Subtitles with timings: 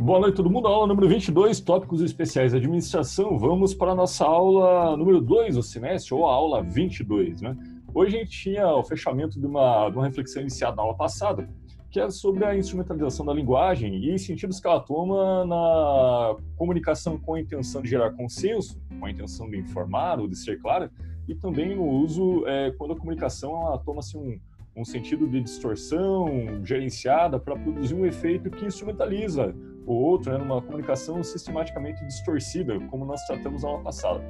[0.00, 0.68] Boa noite, todo mundo.
[0.68, 3.36] Aula número 22, tópicos especiais de administração.
[3.36, 7.56] Vamos para a nossa aula número 2 do semestre, ou a aula 22, né?
[7.92, 11.50] Hoje a gente tinha o fechamento de uma, de uma reflexão iniciada na aula passada,
[11.90, 17.34] que é sobre a instrumentalização da linguagem e sentidos que ela toma na comunicação com
[17.34, 20.92] a intenção de gerar consenso, com a intenção de informar ou de ser clara,
[21.26, 24.38] e também no uso é, quando a comunicação ela toma-se um,
[24.78, 29.52] um sentido de distorção gerenciada para produzir um efeito que instrumentaliza
[29.84, 34.22] o outro, né, numa comunicação sistematicamente distorcida, como nós tratamos na aula passada.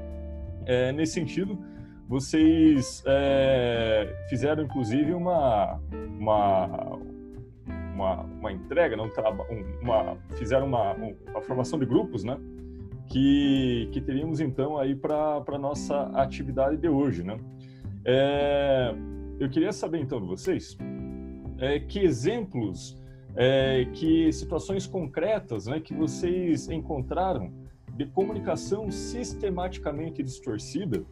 [0.65, 1.59] É, nesse sentido,
[2.09, 5.79] vocês é, fizeram inclusive uma,
[6.19, 6.99] uma,
[7.95, 9.10] uma, uma entrega, não,
[9.83, 12.38] uma, fizeram uma, uma formação de grupos, né?
[13.09, 17.38] Que, que teríamos então aí para a nossa atividade de hoje, né?
[18.05, 18.95] É,
[19.38, 20.77] eu queria saber então de vocês
[21.59, 22.96] é, que exemplos,
[23.37, 27.52] é, que situações concretas, né, que vocês encontraram
[27.96, 31.04] de comunicação sistematicamente distorcida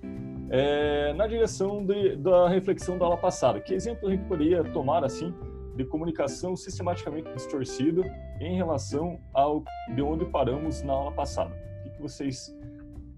[0.49, 3.61] é, na direção de, da reflexão da aula passada.
[3.61, 5.35] Que exemplo a gente poderia tomar assim
[5.77, 8.03] de comunicação sistematicamente distorcida
[8.41, 9.65] em relação ao
[9.95, 11.55] de onde paramos na aula passada?
[11.85, 12.57] O que, vocês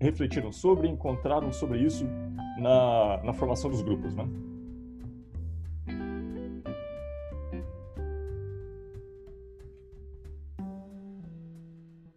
[0.00, 2.06] refletiram sobre, encontraram sobre isso
[2.58, 4.26] na, na formação dos grupos, né?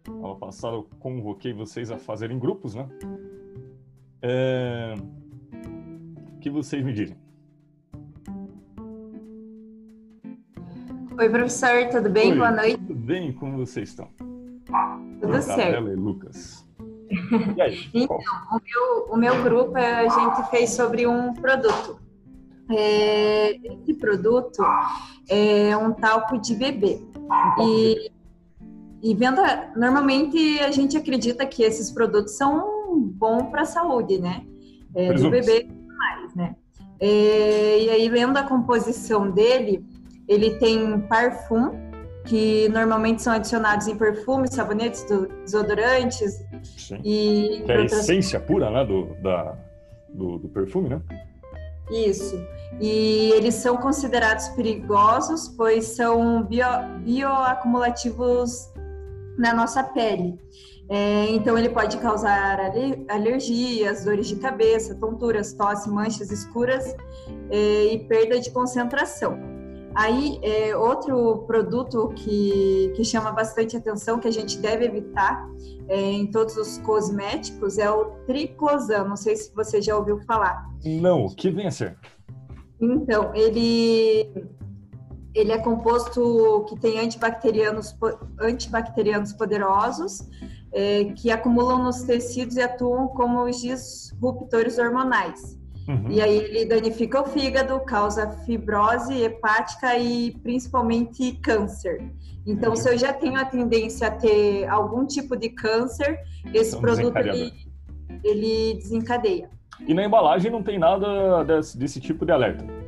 [0.08, 2.88] Aula passada eu convoquei vocês a fazerem grupos, né?
[4.20, 4.94] É...
[6.34, 7.16] O que vocês me dizem?
[11.18, 12.32] Oi, professor, tudo bem?
[12.32, 12.76] Oi, Boa noite.
[12.78, 13.32] Tudo bem?
[13.32, 14.08] Como vocês estão?
[15.20, 15.88] Tudo certo.
[15.88, 16.66] e Lucas.
[17.56, 17.90] E aí?
[17.92, 22.00] então, o meu, o meu grupo a gente fez sobre um produto.
[22.70, 24.62] É, esse produto
[25.28, 27.02] é um talco de bebê.
[27.60, 28.10] E
[29.02, 34.44] e venda, normalmente a gente acredita que esses produtos são bons para a saúde, né?
[34.94, 36.54] É, do bebê e mais, né?
[37.00, 39.84] É, e aí, vendo a composição dele,
[40.28, 41.72] ele tem parfum,
[42.24, 46.40] que normalmente são adicionados em perfumes, sabonetes, do, desodorantes.
[46.62, 47.00] Sim.
[47.04, 49.56] E que é a essência pura né, do, da,
[50.10, 51.02] do, do perfume, né?
[51.90, 52.40] Isso.
[52.80, 56.64] E eles são considerados perigosos, pois são bio,
[57.00, 58.71] bioacumulativos
[59.38, 60.38] na nossa pele.
[60.88, 62.58] É, então, ele pode causar
[63.08, 66.94] alergias, dores de cabeça, tonturas, tosse, manchas escuras
[67.50, 69.38] é, e perda de concentração.
[69.94, 75.48] Aí, é, outro produto que, que chama bastante atenção, que a gente deve evitar
[75.88, 79.04] é, em todos os cosméticos, é o triclosan.
[79.04, 80.66] Não sei se você já ouviu falar.
[80.84, 81.96] Não, o que vem a ser?
[82.80, 84.30] Então, ele
[85.34, 87.96] ele é composto que tem antibacterianos,
[88.40, 90.28] antibacterianos poderosos
[90.72, 95.58] é, que acumulam nos tecidos e atuam como os disruptores hormonais.
[95.88, 96.10] Uhum.
[96.10, 102.10] E aí ele danifica o fígado, causa fibrose hepática e principalmente câncer.
[102.46, 102.76] Então, uhum.
[102.76, 106.20] se eu já tenho a tendência a ter algum tipo de câncer,
[106.52, 107.52] esse então, produto ele,
[108.22, 109.48] ele desencadeia.
[109.86, 112.81] E na embalagem não tem nada desse, desse tipo de alerta?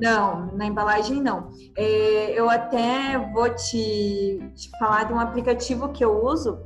[0.00, 1.50] Não, na embalagem não.
[1.76, 6.58] É, eu até vou te, te, falar de um aplicativo que eu uso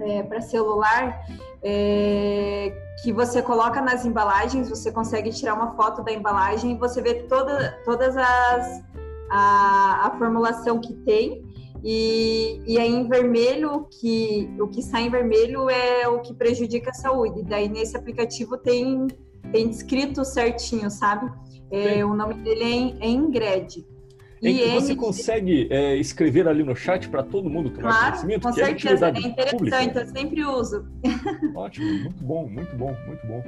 [0.00, 1.24] é, para celular,
[1.62, 7.00] é, que você coloca nas embalagens, você consegue tirar uma foto da embalagem e você
[7.00, 8.82] vê toda, todas as
[9.30, 11.42] a, a formulação que tem.
[11.82, 16.90] E, e aí em vermelho, que, o que sai em vermelho é o que prejudica
[16.90, 17.42] a saúde.
[17.42, 19.06] Daí nesse aplicativo tem,
[19.52, 21.30] tem descrito certinho, sabe?
[21.74, 23.84] É, o nome dele é Ingred.
[24.42, 24.74] E ele...
[24.74, 28.42] Você consegue é, escrever ali no chat para todo mundo tomar claro, conhecimento?
[28.42, 30.00] Com que é certeza, é, é interessante, pública.
[30.00, 30.86] eu sempre uso.
[31.54, 33.42] Ótimo, muito bom, muito bom, muito bom.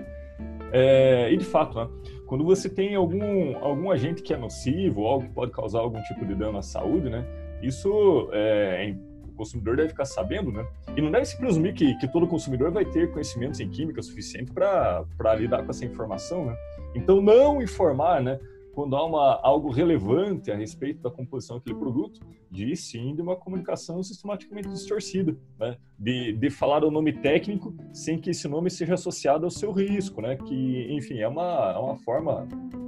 [0.72, 1.88] É, e de fato, né,
[2.26, 6.24] quando você tem algum, algum agente que é nocivo, algo que pode causar algum tipo
[6.24, 7.24] de dano à saúde, né,
[7.62, 9.05] isso é, o
[9.36, 10.66] consumidor deve ficar sabendo, né?
[10.96, 14.52] E não deve se presumir que, que todo consumidor vai ter conhecimentos em química suficiente
[14.52, 16.56] para lidar com essa informação, né?
[16.94, 18.40] Então, não informar, né?
[18.76, 23.34] Quando há uma, algo relevante a respeito da composição daquele produto, diz sim de uma
[23.34, 25.78] comunicação sistematicamente distorcida, né?
[25.98, 30.20] De, de falar o nome técnico sem que esse nome seja associado ao seu risco,
[30.20, 30.36] né?
[30.36, 32.46] Que, enfim, é uma, é uma forma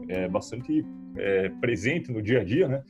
[0.09, 0.85] é, bastante
[1.17, 2.83] é, presente no dia a dia, né?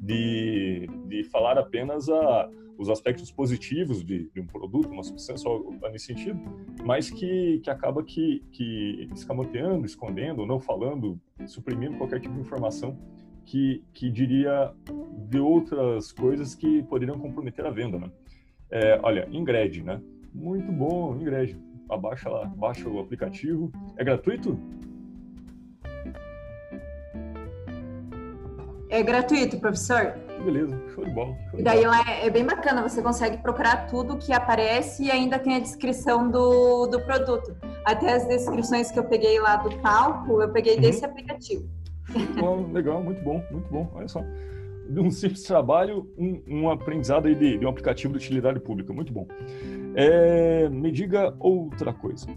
[0.00, 2.48] De, de falar apenas a,
[2.78, 5.48] os aspectos positivos de, de, um produto, uma substância,
[5.90, 6.38] nesse sentido,
[6.84, 12.98] mas que, que acaba que, que escamoteando, escondendo, não falando, suprimindo qualquer tipo de informação
[13.44, 14.72] que, que diria
[15.28, 18.10] de outras coisas que poderiam comprometer a venda, né?
[18.70, 20.00] É, olha, Ingred, né?
[20.34, 21.56] Muito bom, Ingred.
[21.88, 23.70] Abaixa lá, baixa o aplicativo.
[23.96, 24.58] É gratuito?
[28.88, 30.14] É gratuito, professor.
[30.44, 31.34] Beleza, show de bola.
[31.50, 31.96] Show de daí bola.
[31.98, 35.58] lá é, é, bem bacana, você consegue procurar tudo que aparece e ainda tem a
[35.58, 37.56] descrição do, do produto.
[37.84, 40.82] Até as descrições que eu peguei lá do palco, eu peguei uhum.
[40.82, 41.68] desse aplicativo.
[42.38, 43.90] Bom, legal, muito bom, muito bom.
[43.94, 44.22] Olha só.
[44.88, 48.92] De um simples trabalho, um, um aprendizado aí de, de, um aplicativo de utilidade pública.
[48.92, 49.26] Muito bom.
[49.96, 52.28] É, me diga outra coisa.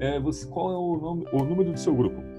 [0.00, 2.31] É, você, qual é o, nome, o número do seu grupo?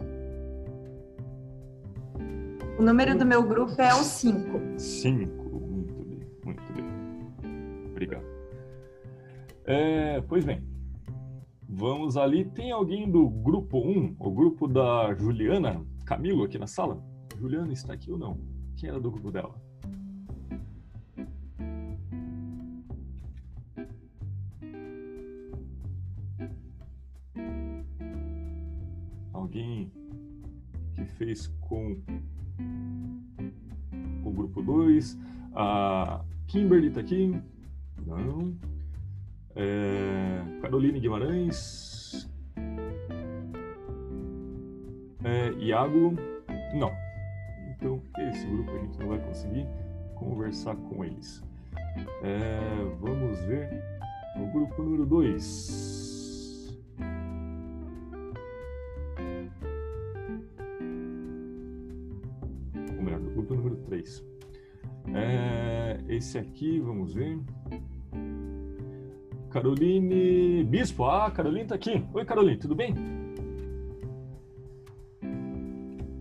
[2.78, 4.80] O número do meu grupo é o 5.
[4.80, 5.44] 5.
[5.54, 6.86] Muito bem, muito bem.
[7.92, 8.26] Obrigado.
[9.64, 10.64] É, pois bem,
[11.70, 12.46] vamos ali.
[12.46, 17.00] Tem alguém do grupo 1, um, o grupo da Juliana Camilo aqui na sala?
[17.40, 18.40] Juliana está aqui ou não?
[18.76, 19.54] Quem era do grupo dela?
[29.32, 29.92] Alguém
[30.96, 32.02] que fez com
[34.64, 35.18] 2.
[35.56, 37.40] A Kimberly está aqui.
[38.06, 38.56] Não.
[39.56, 42.30] É, Caroline Guimarães.
[45.24, 46.16] É, Iago.
[46.74, 46.92] Não.
[47.70, 49.68] Então, esse grupo a gente não vai conseguir
[50.16, 51.44] conversar com eles.
[52.24, 52.60] É,
[53.00, 53.84] vamos ver
[54.36, 56.03] o grupo número 2.
[66.34, 67.40] Esse aqui, vamos ver.
[69.52, 71.06] Caroline Bispo.
[71.06, 72.04] Ah, Caroline está aqui.
[72.12, 72.96] Oi, Caroline, tudo bem?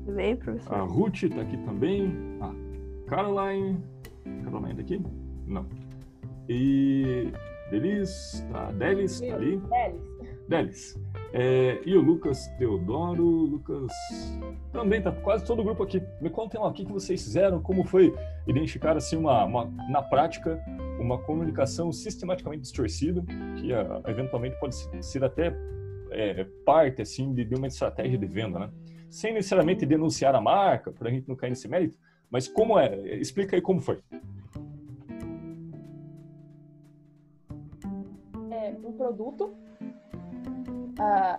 [0.04, 0.74] Tudo bem, professor?
[0.74, 2.12] A Ruth está aqui também.
[2.42, 2.52] Ah,
[3.06, 3.82] Caroline.
[4.44, 4.98] Caroline daqui?
[4.98, 5.10] Tá
[5.46, 5.66] Não.
[6.46, 7.32] E
[7.70, 8.70] Delis, tá?
[8.72, 9.56] Delis, tá ali.
[9.56, 10.46] Delis.
[10.48, 10.98] Delis.
[11.34, 13.90] É, e o Lucas Teodoro, Lucas
[14.70, 16.02] também tá quase todo o grupo aqui.
[16.20, 18.14] Me contem lá o que, que vocês fizeram, como foi
[18.46, 20.62] identificar assim uma, uma na prática
[21.00, 23.22] uma comunicação sistematicamente distorcida,
[23.56, 25.56] que uh, eventualmente pode ser até
[26.10, 28.70] é, parte assim de, de, uma estratégia de venda, né?
[29.08, 31.98] Sem necessariamente denunciar a marca, para a gente não cair nesse mérito,
[32.30, 33.16] mas como é?
[33.16, 34.00] Explica aí como foi.
[38.50, 39.61] É um produto
[40.98, 41.38] uh,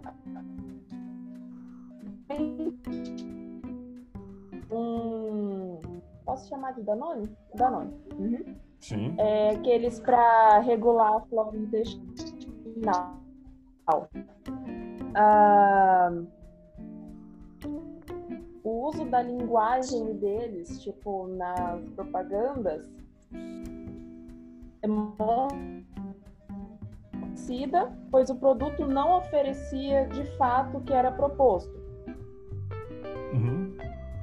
[4.71, 5.79] um
[6.25, 7.29] posso chamar de Danone?
[7.55, 7.94] Danone.
[8.17, 8.55] Uhum.
[8.79, 9.15] Sim.
[9.17, 13.21] É, aqueles para regular a flora intestinal.
[15.15, 16.27] Uh,
[18.63, 22.83] o uso da linguagem deles, tipo, nas propagandas,
[24.81, 25.93] é muito
[28.12, 31.74] pois o produto não oferecia de fato o que era proposto.
[33.34, 33.75] Uhum.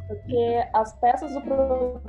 [0.06, 2.00] Porque as peças do produto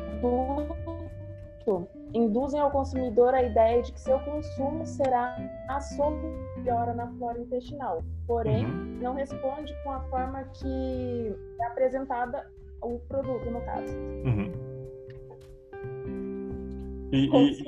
[2.14, 5.38] induzem ao consumidor a ideia de que seu consumo será
[5.70, 6.12] a sua
[6.58, 8.04] melhora na flora intestinal.
[8.28, 9.00] Porém, uhum.
[9.02, 12.48] não responde com a forma que é apresentada
[12.82, 13.96] o produto, no caso.
[14.26, 14.52] Uhum.
[17.12, 17.64] E, e...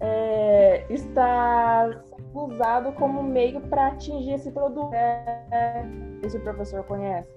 [0.00, 2.04] É, está
[2.46, 4.92] usado como meio para atingir esse produto.
[4.94, 5.84] É,
[6.22, 7.28] esse o professor conhece.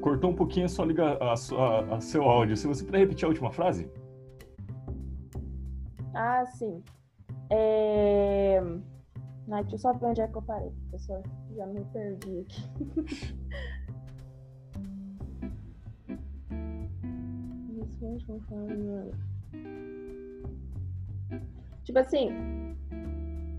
[0.00, 2.56] Cortou um pouquinho a sua liga, a, sua, a seu áudio.
[2.56, 3.90] Se você puder repetir a última frase.
[6.14, 6.82] Ah, sim.
[7.50, 8.60] É...
[9.50, 11.22] Ai, deixa eu só ver onde é que eu parei, professor.
[11.56, 13.36] Já me perdi aqui.
[21.84, 22.28] tipo assim,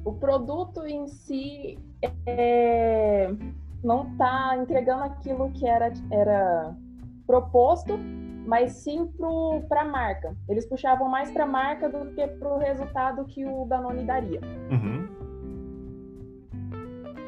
[0.07, 1.77] o produto em si
[2.25, 3.29] é,
[3.83, 6.73] não está entregando aquilo que era, era
[7.25, 7.99] proposto,
[8.45, 9.11] mas sim
[9.67, 10.33] para a marca.
[10.47, 14.39] Eles puxavam mais para a marca do que para o resultado que o Danone daria.
[14.71, 15.09] Uhum.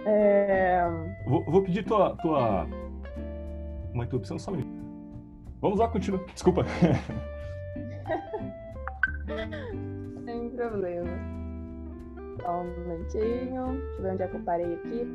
[0.05, 0.87] É...
[1.27, 2.65] Vou, vou, pedir tua, tua
[3.93, 4.79] uma interrupção só um minuto.
[5.59, 6.23] Vamos lá, continua.
[6.33, 6.63] Desculpa.
[10.23, 11.38] Sem problema.
[12.49, 13.65] Só um momentinho.
[13.67, 15.07] Deixa eu ver onde é que eu parei aqui.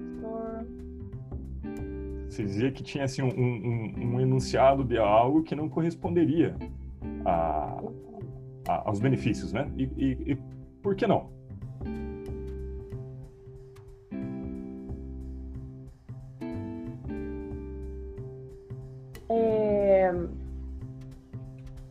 [2.29, 6.55] Você dizia que tinha assim, um, um, um enunciado de algo que não corresponderia
[7.25, 7.83] a,
[8.69, 9.69] a, aos benefícios, né?
[9.77, 10.39] E, e, e
[10.81, 11.29] por que não?
[19.29, 20.13] É,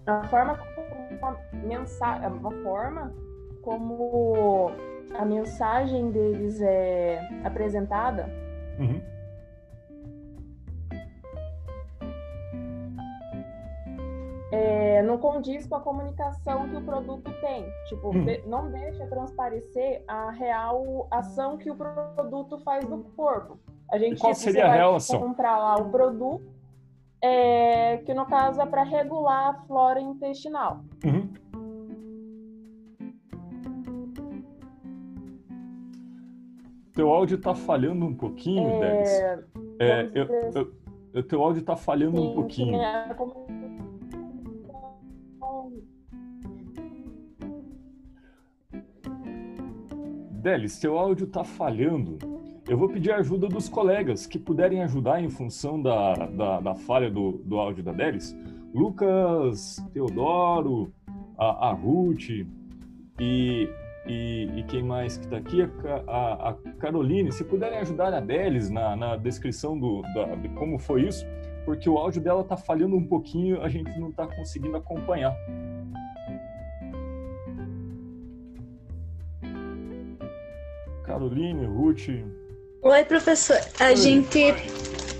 [0.07, 3.13] a forma como uma mensagem, uma forma
[3.61, 4.71] como
[5.15, 8.29] a mensagem deles é apresentada,
[8.79, 9.01] uhum.
[14.53, 17.65] é, não condiz com a comunicação que o produto tem.
[17.87, 18.25] Tipo, uhum.
[18.45, 23.57] não deixa transparecer a real ação que o produto faz no corpo.
[23.91, 25.19] A gente e qual seria a real ação?
[25.19, 26.53] comprar lá o produto,
[27.19, 30.81] é, que no caso é para regular a flora intestinal.
[31.03, 31.22] Uhum.
[36.93, 38.79] Teu áudio está falhando um pouquinho, é...
[38.79, 39.09] Delis.
[39.79, 40.73] É, eu, eu,
[41.13, 42.75] eu, teu áudio está falhando Sim, um pouquinho.
[42.75, 43.15] É
[50.31, 52.19] Delis, seu áudio está falhando.
[52.67, 56.75] Eu vou pedir a ajuda dos colegas que puderem ajudar em função da, da, da
[56.75, 58.35] falha do, do áudio da Delis.
[58.73, 60.93] Lucas, Teodoro,
[61.37, 62.29] a, a Ruth
[63.19, 63.69] e
[64.05, 65.61] e, e, quem mais que está aqui?
[66.07, 67.31] A, a, Caroline.
[67.31, 71.25] Se puderem ajudar a Delis na, na descrição do, da, de como foi isso,
[71.63, 75.33] porque o áudio dela está falhando um pouquinho, a gente não está conseguindo acompanhar.
[81.03, 82.09] Caroline, Ruth.
[82.81, 83.59] Oi, professor.
[83.79, 83.95] A Oi.
[83.95, 84.39] gente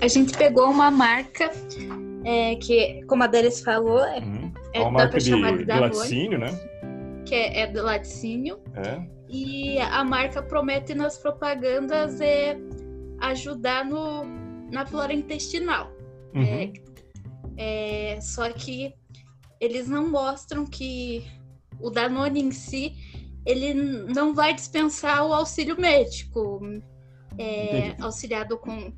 [0.00, 1.50] a gente pegou uma marca
[2.24, 4.52] é, que, como a Delis falou, é, uhum.
[4.74, 6.48] é uma marca de, de laticínio, né?
[7.24, 8.60] Que é, é do laticínio.
[8.74, 9.14] É.
[9.28, 12.56] E a marca promete nas propagandas é,
[13.20, 14.24] ajudar no,
[14.70, 15.90] na flora intestinal.
[16.34, 16.72] Uhum.
[17.56, 18.94] É, é, só que
[19.60, 21.24] eles não mostram que
[21.80, 22.94] o Danone em si
[23.46, 26.60] ele não vai dispensar o auxílio médico,
[27.38, 28.92] é, auxiliado com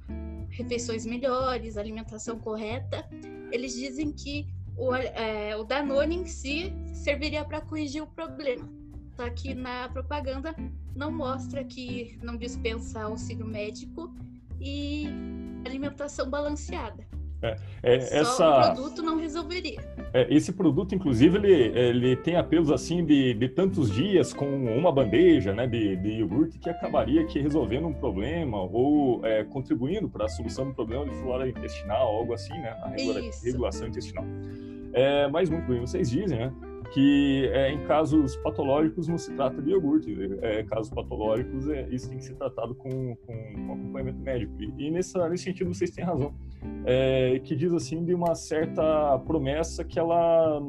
[0.50, 3.08] refeições melhores, alimentação correta.
[3.50, 8.68] Eles dizem que o, é, o Danone em si serviria para corrigir o problema.
[9.16, 10.54] Só que na propaganda
[10.94, 14.14] não mostra que não dispensa auxílio médico
[14.60, 15.06] e
[15.64, 17.06] alimentação balanceada.
[17.82, 18.72] É, é, Só essa...
[18.72, 19.80] produto não resolveria.
[20.12, 24.90] É, esse produto, inclusive, ele, ele tem apelos assim de, de tantos dias com uma
[24.90, 30.24] bandeja né, de, de iogurte que acabaria que resolvendo um problema ou é, contribuindo para
[30.24, 32.92] a solução do problema de flora intestinal, algo assim, né, na
[33.44, 34.24] regulação intestinal.
[34.92, 36.52] É, mas muito bem, vocês dizem, né?
[36.92, 42.08] Que é, em casos patológicos não se trata de iogurte, é, casos patológicos é, isso
[42.08, 44.52] tem que ser tratado com, com, com acompanhamento médico.
[44.60, 46.34] E, e nesse sentido vocês têm razão,
[46.84, 50.60] é, que diz assim de uma certa promessa que ela,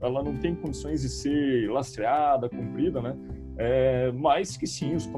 [0.00, 3.16] ela não tem condições de ser lastreada, cumprida, né?
[3.58, 5.08] É, mas que sim, os,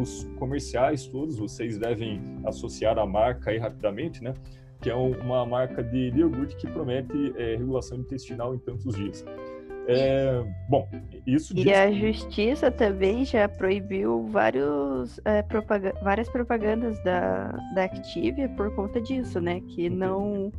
[0.00, 4.32] os comerciais todos vocês devem associar a marca aí rapidamente, né?
[4.84, 9.24] que é uma marca de iogurte que promete é, regulação intestinal em tantos dias.
[9.86, 10.88] É, bom,
[11.26, 11.64] isso diz...
[11.64, 18.74] E a justiça também já proibiu vários, é, propaganda, várias propagandas da, da Activia por
[18.74, 19.60] conta disso, né?
[19.60, 20.50] Que não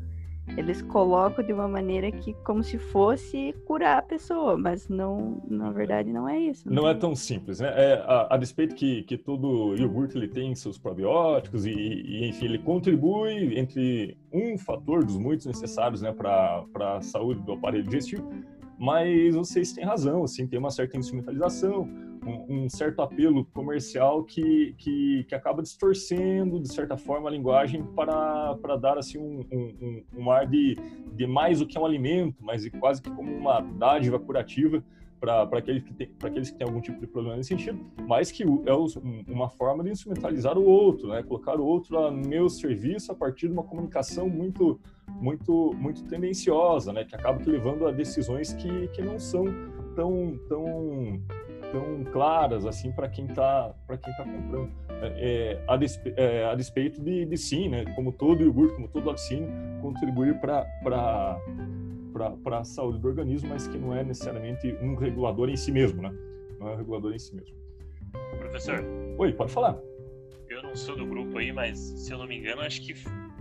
[0.58, 5.72] eles colocam de uma maneira que como se fosse curar a pessoa, mas não, na
[5.72, 6.70] verdade não é isso.
[6.70, 6.76] Né?
[6.76, 7.74] Não é tão simples, né?
[7.76, 12.46] É, a, a, despeito que, que todo iogurte ele tem seus probióticos e, e, enfim,
[12.46, 18.30] ele contribui entre um fator dos muitos necessários, né, para a saúde do aparelho digestivo,
[18.78, 21.88] mas vocês têm razão, assim, tem uma certa instrumentalização,
[22.26, 27.84] um, um, certo apelo comercial que, que, que, acaba distorcendo, de certa forma, a linguagem
[27.96, 30.76] para, para dar assim, um, um, um ar de,
[31.14, 34.84] de mais do que um alimento, mas quase que como uma dádiva curativa
[35.20, 38.44] para aqueles, que tem, aqueles que têm algum tipo de problema nesse sentido, mas que
[38.44, 41.24] é uma forma de instrumentalizar o outro, né?
[41.24, 46.92] colocar o outro a meu serviço a partir de uma comunicação muito muito muito tendenciosa,
[46.92, 47.06] né?
[47.06, 49.46] que acaba que levando a decisões que, que não são
[49.96, 51.22] tão, tão
[51.72, 56.46] tão claras assim para quem está para quem tá comprando é, é a, despe, é,
[56.46, 59.50] a, despeito de, de, sim né como todo iogurte como todo laticínio
[59.82, 61.40] contribuir para
[62.44, 66.02] para a saúde do organismo mas que não é necessariamente um regulador em si mesmo
[66.02, 66.14] né
[66.60, 67.56] não é um regulador em si mesmo
[68.40, 68.84] professor
[69.18, 69.78] oi pode falar
[70.50, 72.94] eu não sou do grupo aí mas se eu não me engano acho que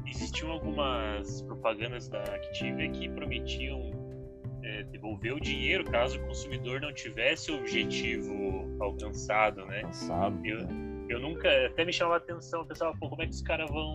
[0.06, 3.90] existiam algumas propagandas da Activia que prometiam
[4.64, 8.32] é, devolver o dinheiro caso o consumidor não tivesse o objetivo
[8.80, 9.82] alcançado, né?
[9.82, 10.46] Alcançado.
[10.46, 10.58] Eu,
[11.08, 13.70] eu nunca, até me chamava a atenção, eu pensava, pô, como é que os caras
[13.70, 13.94] vão,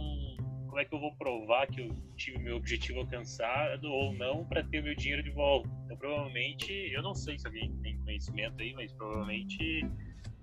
[0.70, 4.64] como é que eu vou provar que eu tive meu objetivo alcançado ou não para
[4.64, 5.70] ter meu dinheiro de volta?
[5.86, 9.86] Então, provavelmente, eu não sei se alguém tem conhecimento aí, mas provavelmente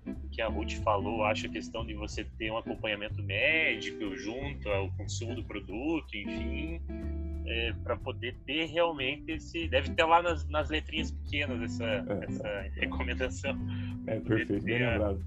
[0.05, 4.69] o que a Ruth falou, acho a questão de você ter um acompanhamento médico junto
[4.69, 6.81] ao consumo do produto, enfim,
[7.45, 9.67] é, para poder ter realmente esse.
[9.67, 13.57] Deve ter lá nas, nas letrinhas pequenas essa, é, essa recomendação.
[14.07, 15.25] É, perfeito, bem lembrado.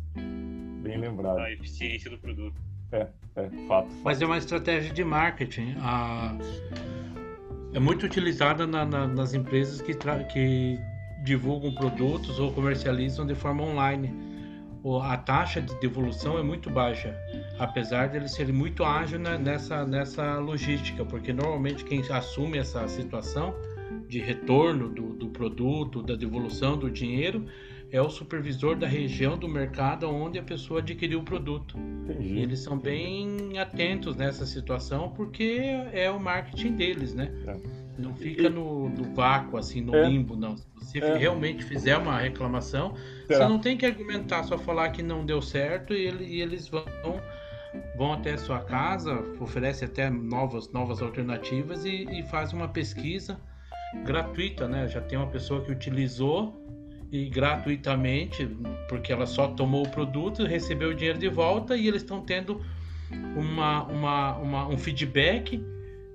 [0.83, 1.38] Bem lembrado.
[1.38, 2.70] A eficiência do produto.
[2.92, 3.06] É,
[3.37, 3.88] é, fato.
[4.04, 5.75] Mas é uma estratégia de marketing.
[5.78, 6.37] A...
[7.73, 10.25] É muito utilizada na, na, nas empresas que, tra...
[10.25, 10.78] que
[11.23, 14.12] divulgam produtos ou comercializam de forma online.
[15.02, 17.14] A taxa de devolução é muito baixa,
[17.59, 23.54] apesar de eles serem muito ágeis nessa, nessa logística, porque normalmente quem assume essa situação
[24.09, 27.44] de retorno do, do produto, da devolução do dinheiro,
[27.92, 31.76] é o supervisor da região do mercado onde a pessoa adquiriu o produto.
[31.78, 32.38] Entendi.
[32.38, 35.61] Eles são bem atentos nessa situação porque
[35.92, 37.32] é o marketing deles, né?
[37.47, 37.80] É.
[37.99, 40.09] Não fica no, no, vácuo, assim, no é.
[40.09, 40.56] limbo, não.
[40.56, 41.16] Se você é.
[41.16, 42.94] realmente fizer uma reclamação,
[43.28, 43.35] é.
[43.35, 46.68] você não tem que argumentar, só falar que não deu certo e, ele, e eles
[46.68, 46.85] vão
[47.97, 53.38] vão até a sua casa, oferece até novas, novas alternativas e, e faz uma pesquisa
[54.04, 54.88] gratuita, né?
[54.88, 56.60] Já tem uma pessoa que utilizou
[57.12, 58.49] e gratuitamente,
[58.88, 62.61] porque ela só tomou o produto, recebeu o dinheiro de volta e eles estão tendo
[63.37, 65.61] uma, uma, uma, um feedback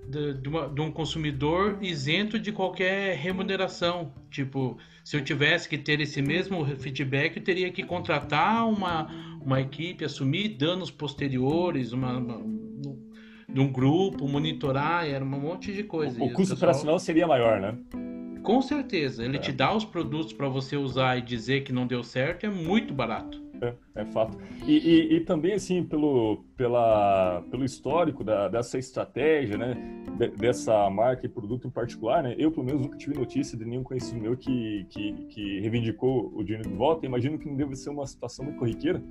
[0.08, 4.14] de, de, uma, de, um consumidor isento de qualquer remuneração.
[4.32, 9.10] Tipo, se eu tivesse que ter esse mesmo feedback, eu teria que contratar uma,
[9.42, 12.66] uma equipe, assumir danos posteriores, uma, uma
[13.48, 16.20] de um grupo, monitorar, era um monte de coisa.
[16.20, 16.58] O, o custo pessoal...
[16.58, 17.78] operacional seria maior, né?
[18.46, 19.40] Com certeza, ele é.
[19.40, 22.94] te dá os produtos para você usar e dizer que não deu certo é muito
[22.94, 23.44] barato.
[23.60, 24.38] É, é fato.
[24.68, 29.76] E, e, e, também, assim, pelo, pela, pelo histórico da, dessa estratégia, né,
[30.18, 33.66] de, dessa marca e produto em particular, né, eu, pelo menos, nunca tive notícia de
[33.66, 37.06] nenhum conhecido meu que, que, que reivindicou o dinheiro de volta.
[37.06, 39.02] Imagino que não deve ser uma situação muito corriqueira.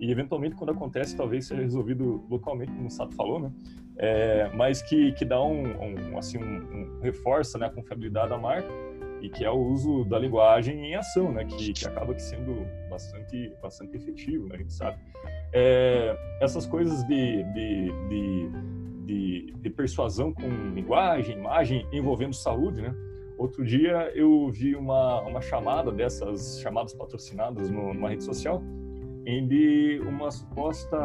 [0.00, 3.52] E, eventualmente, quando acontece, talvez seja resolvido localmente, como o Sato falou, né?
[3.98, 8.38] É, mas que, que dá um, um assim, um, um, reforça né, a confiabilidade da
[8.38, 8.68] marca
[9.20, 13.52] e que é o uso da linguagem em ação, né, que, que acaba sendo bastante,
[13.62, 14.98] bastante efetivo, né, a gente sabe.
[15.52, 18.50] É, essas coisas de, de, de,
[19.04, 22.94] de, de persuasão com linguagem, imagem envolvendo saúde, né,
[23.42, 28.62] Outro dia eu vi uma, uma chamada dessas chamadas patrocinadas no, numa rede social,
[29.26, 30.96] em de uma suposta.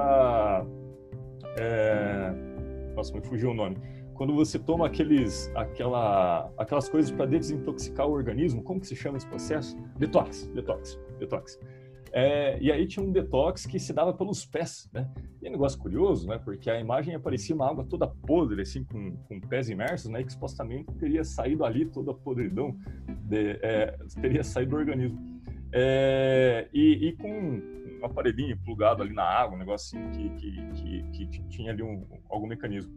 [1.58, 2.47] É,
[2.98, 3.78] nossa, me fugiu o nome
[4.18, 9.18] quando você toma aqueles, aquela, aquelas coisas para desintoxicar o organismo, como que se chama
[9.18, 9.78] esse processo?
[9.98, 11.60] Detox, detox, detox.
[12.12, 15.08] É, e aí tinha um detox que se dava pelos pés, né?
[15.42, 16.40] E é um negócio curioso, né?
[16.40, 20.22] Porque a imagem aparecia uma água toda podre, assim, com, com pés imersos, né?
[20.22, 22.76] E que supostamente teria saído ali toda a podridão,
[23.08, 25.37] de, é, teria saído do organismo.
[25.72, 31.28] É, e, e, com um aparelhinho plugado ali na água, um assim que, que, que,
[31.28, 32.94] que tinha ali um, algum mecanismo.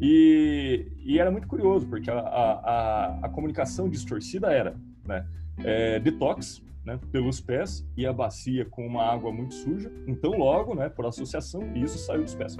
[0.00, 5.26] E, e era muito curioso, porque a, a, a comunicação distorcida era né,
[5.58, 9.90] é, detox né, pelos pés e a bacia com uma água muito suja.
[10.06, 12.56] Então, logo, né, por associação, isso saiu dos pés.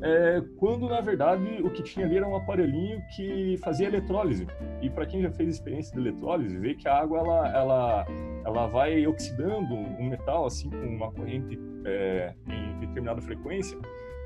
[0.00, 4.46] É, quando, na verdade, o que tinha ali era um aparelhinho que fazia eletrólise.
[4.80, 8.06] E para quem já fez experiência de eletrólise, vê que a água ela, ela,
[8.44, 13.78] ela vai oxidando um metal assim com uma corrente é, em determinada frequência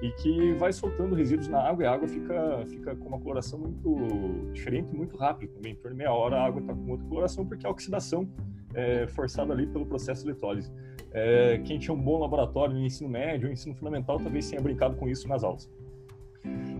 [0.02, 3.60] e que vai soltando resíduos na água e a água fica, fica com uma coloração
[3.60, 5.72] muito diferente muito rápido também.
[5.72, 8.28] Em torno de meia hora a água está com outra coloração porque a oxidação
[8.74, 10.72] é forçada ali pelo processo de eletrólise.
[11.12, 14.96] É, quem tinha um bom laboratório no ensino médio, no ensino fundamental, talvez tenha brincado
[14.96, 15.70] com isso nas aulas.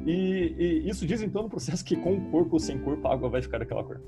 [0.05, 3.13] E, e isso diz então no processo que com o corpo ou sem corpo a
[3.13, 4.01] água vai ficar daquela cor.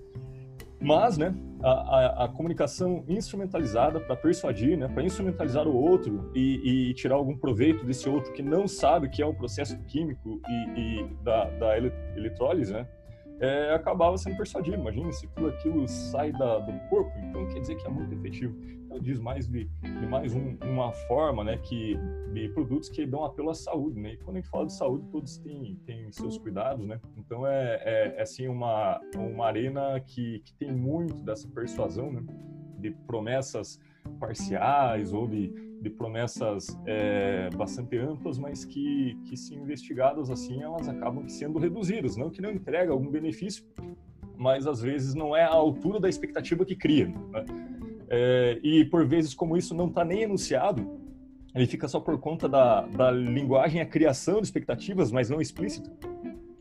[0.80, 6.90] Mas, né, a, a, a comunicação instrumentalizada para persuadir, né, para instrumentalizar o outro e,
[6.90, 10.80] e, tirar algum proveito desse outro que não sabe que é um processo químico e,
[10.80, 12.86] e da, da eletrólise, né,
[13.40, 14.76] é, acabava sendo persuadido.
[14.76, 18.54] Imagina se tudo aquilo sai da, do corpo, então quer dizer que é muito efetivo.
[19.00, 21.98] Diz mais de, de mais um, uma forma, né, que
[22.32, 24.14] de produtos que dão apelo à saúde, né?
[24.14, 27.00] E quando a gente fala de saúde, todos têm, têm seus cuidados, né?
[27.16, 32.22] Então é, é, é assim uma uma arena que, que tem muito dessa persuasão, né?
[32.78, 33.78] De promessas
[34.18, 35.48] parciais ou de,
[35.80, 42.16] de promessas é, bastante amplas, mas que, que se investigadas assim, elas acabam sendo reduzidas,
[42.16, 43.64] não que não entrega algum benefício,
[44.36, 47.06] mas às vezes não é a altura da expectativa que cria.
[47.06, 47.44] Né?
[48.08, 50.98] É, e por vezes, como isso não está nem enunciado,
[51.54, 55.90] ele fica só por conta da, da linguagem, a criação de expectativas, mas não explícito.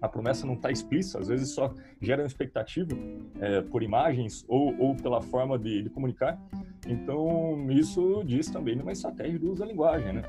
[0.02, 2.94] A promessa não está explícita, às vezes só gera uma expectativa
[3.40, 6.40] é, por imagens ou, ou pela forma de, de, comunicar.
[6.86, 10.24] Então, isso diz também numa estratégia do uso da linguagem, né?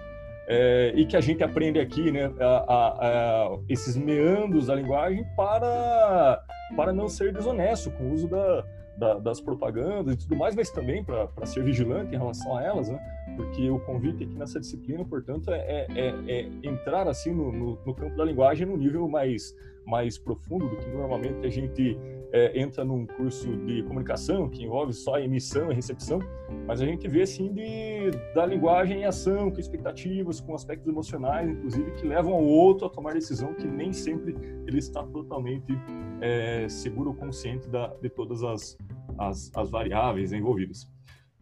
[0.46, 5.24] é, e que a gente aprende aqui, né, a, a, a, esses meandros da linguagem
[5.36, 6.42] para,
[6.76, 8.64] para não ser desonesto com o uso da,
[8.96, 12.88] da, das propagandas e tudo mais, mas também para ser vigilante em relação a elas,
[12.88, 12.98] né?
[13.36, 17.94] Porque o convite aqui nessa disciplina, portanto, é, é, é entrar assim no, no, no,
[17.94, 19.54] campo da linguagem no nível mais
[19.86, 21.98] mais profundo do que normalmente a gente
[22.32, 26.20] é, entra num curso de comunicação que envolve só emissão e recepção,
[26.66, 31.48] mas a gente vê assim de, da linguagem em ação, com expectativas, com aspectos emocionais,
[31.48, 34.34] inclusive, que levam ao outro a tomar decisão que nem sempre
[34.66, 35.78] ele está totalmente
[36.20, 38.76] é, seguro ou consciente da, de todas as,
[39.18, 40.92] as, as variáveis envolvidas.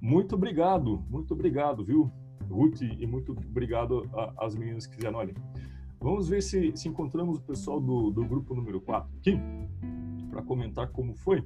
[0.02, 2.10] Muito obrigado, muito obrigado, viu,
[2.50, 5.32] Ruth, e muito obrigado às meninas que fizeram ali.
[6.00, 9.38] Vamos ver se, se encontramos o pessoal do, do grupo número 4 aqui,
[10.28, 11.44] para comentar como foi.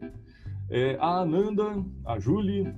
[0.70, 2.74] É, a Ananda, a Julie,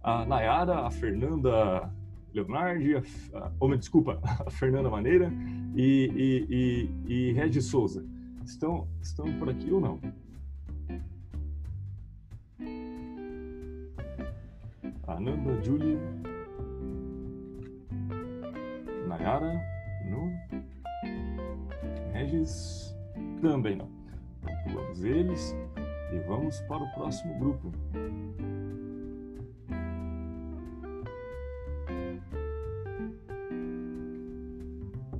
[0.00, 1.92] a Nayara, a Fernanda
[2.32, 5.32] Leonardi, a, a, oh, desculpa, a Fernanda Maneira
[5.74, 8.06] e, e, e, e Regis Souza.
[8.44, 10.00] Estão, estão por aqui ou não?
[15.06, 15.98] Ananda, Julie,
[19.08, 19.60] Nayara,
[20.08, 20.32] não.
[22.12, 22.96] Regis
[23.40, 23.88] também não.
[24.42, 25.56] Então, pulamos eles
[26.12, 27.72] e vamos para o próximo grupo.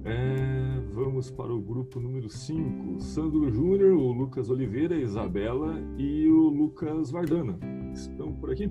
[0.05, 3.01] É, vamos para o grupo número 5.
[3.01, 7.59] Sandro Júnior, o Lucas Oliveira, Isabela e o Lucas Vardana.
[7.92, 8.71] Estão por aqui?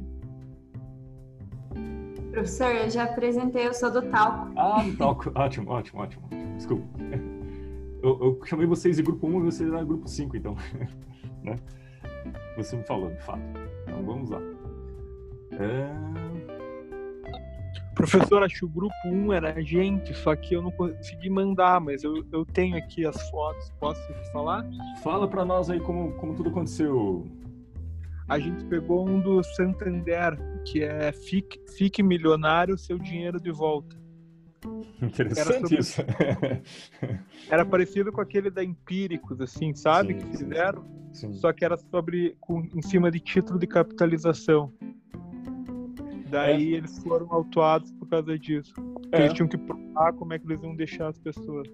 [2.41, 4.51] Professor, eu já apresentei, eu sou do Talco.
[4.57, 5.31] Ah, do Talco.
[5.37, 6.27] ótimo, ótimo, ótimo.
[6.55, 6.87] Desculpa.
[8.03, 10.55] Eu, eu, chamei vocês de grupo 1 e vocês eram grupo 5, então.
[11.43, 11.55] né?
[12.57, 13.43] Você me falou, de fato.
[13.83, 14.41] Então vamos lá.
[15.51, 15.87] É...
[17.93, 21.79] Professor, acho que o grupo 1 era a gente, só que eu não consegui mandar,
[21.79, 23.71] mas eu, eu tenho aqui as fotos.
[23.79, 24.01] Posso
[24.33, 24.65] falar?
[25.03, 27.27] Fala para nós aí como, como tudo aconteceu.
[28.31, 33.93] A gente pegou um do Santander, que é Fique, Fique Milionário, seu dinheiro de volta.
[35.01, 35.77] Interessante era sobre...
[35.77, 36.01] isso.
[37.51, 40.13] era parecido com aquele da Empíricos, assim, sabe?
[40.13, 40.85] Sim, que fizeram.
[41.11, 41.33] Sim.
[41.33, 44.71] Só que era sobre com, em cima de título de capitalização.
[46.29, 46.77] Daí é.
[46.77, 48.73] eles foram autuados por causa disso.
[49.11, 49.23] É.
[49.23, 51.67] Eles tinham que provar como é que eles iam deixar as pessoas.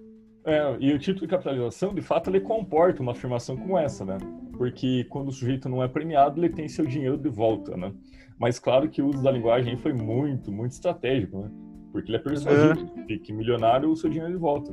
[0.44, 4.18] É, e o título de capitalização, de fato, ele comporta uma afirmação como essa, né?
[4.56, 7.92] Porque quando o sujeito não é premiado, ele tem seu dinheiro de volta, né?
[8.38, 11.50] Mas claro que o uso da linguagem foi muito, muito estratégico, né?
[11.92, 13.04] Porque ele é persuasivo, é.
[13.04, 14.72] fique milionário, o seu dinheiro de volta.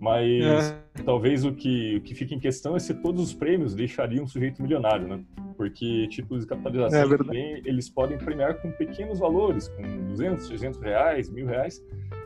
[0.00, 1.02] Mas é.
[1.04, 4.28] talvez o que, o que fica em questão é se todos os prêmios deixariam o
[4.28, 5.20] sujeito milionário, né?
[5.56, 10.80] Porque títulos de capitalização é também, eles podem premiar com pequenos valores, com 200, 300
[10.80, 11.80] reais, mil reais,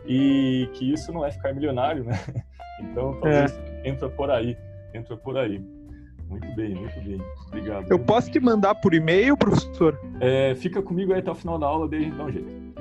[0.07, 2.13] e que isso não é ficar milionário, né?
[2.81, 3.89] Então talvez é.
[3.89, 4.57] entra por aí,
[4.95, 5.63] entra por aí.
[6.29, 7.21] Muito bem, muito bem.
[7.47, 7.91] Obrigado.
[7.91, 9.99] Eu posso te mandar por e-mail, professor?
[10.21, 12.75] É, fica comigo aí até o final da aula, daí a gente dá um jeito.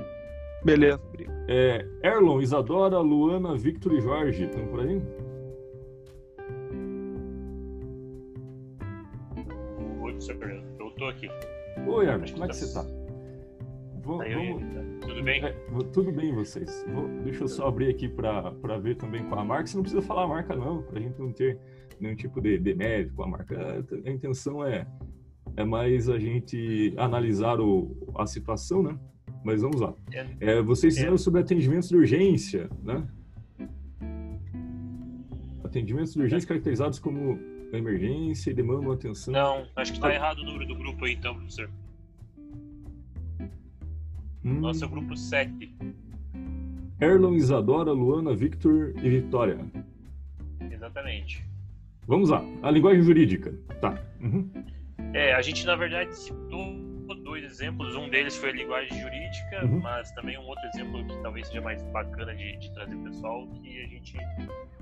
[0.63, 0.99] Beleza.
[1.47, 4.99] É, Erlon, Isadora, Luana, Victor e Jorge, estão por aí?
[10.01, 11.29] Oi, professor Eu tô aqui.
[11.86, 13.04] Oi, Erlon, como é que você tá?
[14.05, 14.63] Vou, tá vamos...
[15.01, 15.43] Tudo bem?
[15.43, 15.51] É,
[15.91, 16.85] tudo bem, vocês.
[16.93, 19.67] Vou, deixa eu só abrir aqui para ver também com a marca.
[19.67, 21.59] Você não precisa falar a marca, não, para a gente não ter
[21.99, 23.83] nenhum tipo de demérito com a marca.
[24.05, 24.87] A intenção é,
[25.57, 28.97] é mais a gente analisar o, a situação, né?
[29.45, 29.93] mas vamos lá.
[30.11, 31.17] É, é vocês fizeram é.
[31.17, 33.07] sobre atendimentos de urgência, né?
[35.63, 37.39] Atendimentos de urgência caracterizados como
[37.71, 39.31] emergência e demandam atenção.
[39.31, 41.69] Não, acho que está errado o número do grupo aí, então, professor.
[44.45, 44.60] Hum.
[44.60, 45.75] Nosso o grupo 7.
[47.01, 49.58] Erlon, Isadora, Luana, Victor e Vitória.
[50.71, 51.43] Exatamente.
[52.08, 52.43] Vamos lá.
[52.62, 53.51] A linguagem jurídica.
[53.81, 53.97] Tá.
[54.21, 54.49] Uhum.
[55.13, 56.75] É, a gente, na verdade, citou
[57.23, 57.95] dois exemplos.
[57.95, 59.79] Um deles foi a linguagem jurídica, uhum.
[59.79, 63.84] mas também um outro exemplo que talvez seja mais bacana de, de trazer pessoal, que
[63.84, 64.17] a gente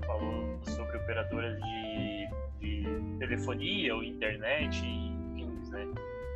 [0.06, 2.28] falou sobre operadoras de,
[2.60, 5.86] de telefonia ou internet e fins, né?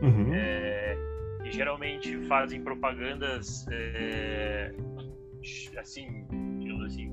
[0.01, 0.33] Uhum.
[0.33, 1.18] É,
[1.49, 4.73] que geralmente fazem propagandas é,
[5.79, 6.25] assim,
[6.85, 7.13] assim,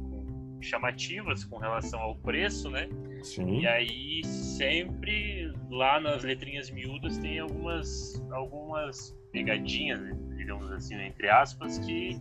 [0.62, 2.90] chamativas com relação ao preço, né?
[3.24, 3.62] Sim.
[3.62, 10.00] E aí sempre lá nas letrinhas miúdas tem algumas algumas pegadinhas,
[10.36, 12.20] digamos assim, entre aspas, que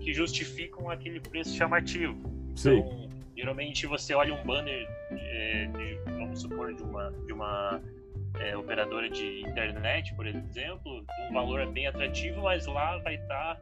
[0.00, 2.16] que justificam aquele preço chamativo.
[2.54, 2.78] Sim.
[2.78, 7.80] Então, geralmente você olha um banner, é, de, vamos supor, de uma de uma
[8.42, 13.56] é, operadora de internet, por exemplo, um valor é bem atrativo, mas lá vai estar
[13.56, 13.60] tá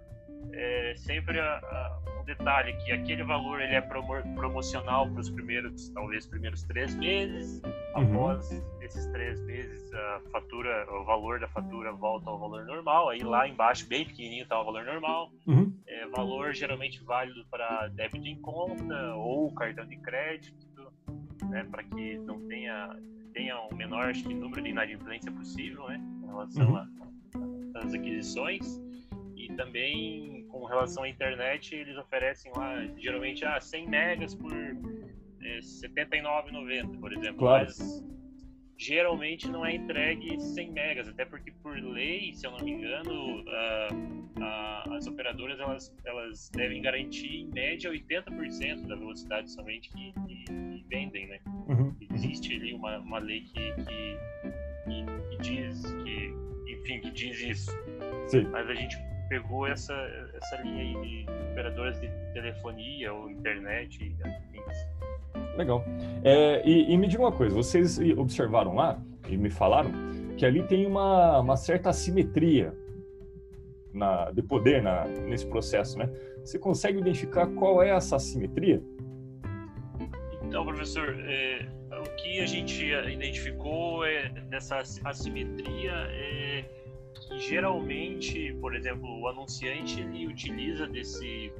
[0.52, 5.90] é sempre a, a, um detalhe que aquele valor ele é promocional para os primeiros,
[5.90, 7.62] talvez primeiros três meses.
[7.62, 7.72] Uhum.
[7.94, 13.10] Após esses três meses, a fatura, o valor da fatura volta ao valor normal.
[13.10, 15.30] Aí lá embaixo, bem pequenininho, está o valor normal.
[15.46, 15.72] Uhum.
[15.86, 20.92] É, valor geralmente válido para débito em conta ou cartão de crédito,
[21.48, 22.96] né, para que não tenha
[23.32, 27.72] tenha o menor acho número de inadimplência possível, né, em relação uhum.
[27.74, 28.80] às aquisições
[29.36, 35.54] e também com relação à internet, eles oferecem lá geralmente ah, 100 megas por é,
[35.54, 37.38] R$ 79,90, por exemplo.
[37.38, 37.64] Claro.
[37.64, 38.04] Mas
[38.76, 43.44] geralmente não é entregue 100 megas, até porque por lei, se eu não me engano,
[44.96, 50.84] as operadoras elas, elas devem garantir em média 80% da velocidade somente que, que, que
[50.88, 51.40] vendem, né?
[51.68, 51.94] Uhum.
[52.24, 54.18] Existe ali uma, uma lei que, que,
[55.30, 56.35] que, diz que,
[56.68, 57.70] enfim, que diz isso.
[58.28, 58.46] Sim.
[58.50, 58.96] Mas a gente
[59.28, 59.94] pegou essa,
[60.35, 64.14] essa linha aí de operadoras de telefonia ou internet.
[65.56, 65.85] Legal.
[66.22, 69.90] É, e, e, me diga uma coisa, vocês observaram lá e me falaram
[70.37, 72.74] que ali tem uma, uma certa assimetria
[73.92, 76.09] na, de poder na, nesse processo, né?
[76.44, 78.83] Você consegue identificar qual é essa assimetria?
[80.50, 86.64] Então, professor, é, o que a gente identificou é nessa assimetria é
[87.28, 91.52] que geralmente, por exemplo, o anunciante ele utiliza desse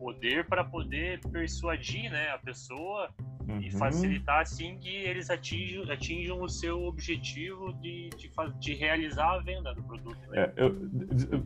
[0.00, 3.14] poder para poder persuadir né, a pessoa
[3.48, 3.60] uhum.
[3.60, 9.38] e facilitar assim que eles atinjam, atinjam o seu objetivo de, de, de realizar a
[9.38, 10.18] venda do produto.
[10.30, 10.40] Né?
[10.42, 10.74] É, eu,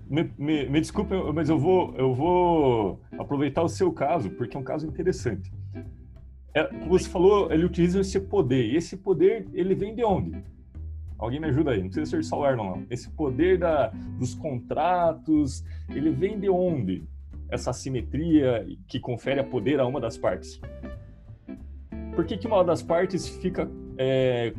[0.08, 4.60] me, me, me desculpe, mas eu vou, eu vou aproveitar o seu caso, porque é
[4.60, 5.52] um caso interessante.
[6.52, 10.42] É, você falou, ele utiliza esse poder, e esse poder, ele vem de onde?
[11.16, 12.86] Alguém me ajuda aí, não precisa ser só o Erlon, não.
[12.90, 17.04] Esse poder da, dos contratos, ele vem de onde?
[17.50, 20.60] Essa simetria que confere a poder a uma das partes.
[22.14, 24.52] Por que, que uma das partes fica é,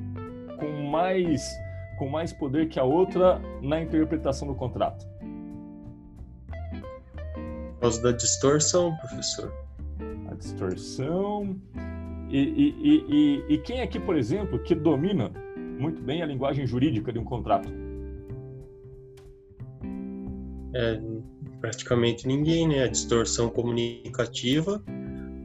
[0.60, 1.49] com, mais,
[1.97, 5.06] com mais poder que a outra na interpretação do contrato?
[7.73, 9.51] Por causa da distorção, professor.
[10.41, 11.56] Distorção.
[12.30, 15.32] E, e, e, e, quem aqui, por exemplo, que domina
[15.80, 17.69] muito bem a linguagem jurídica de um contrato?
[20.73, 20.99] É,
[21.60, 22.84] praticamente ninguém, né?
[22.84, 24.84] A distorção comunicativa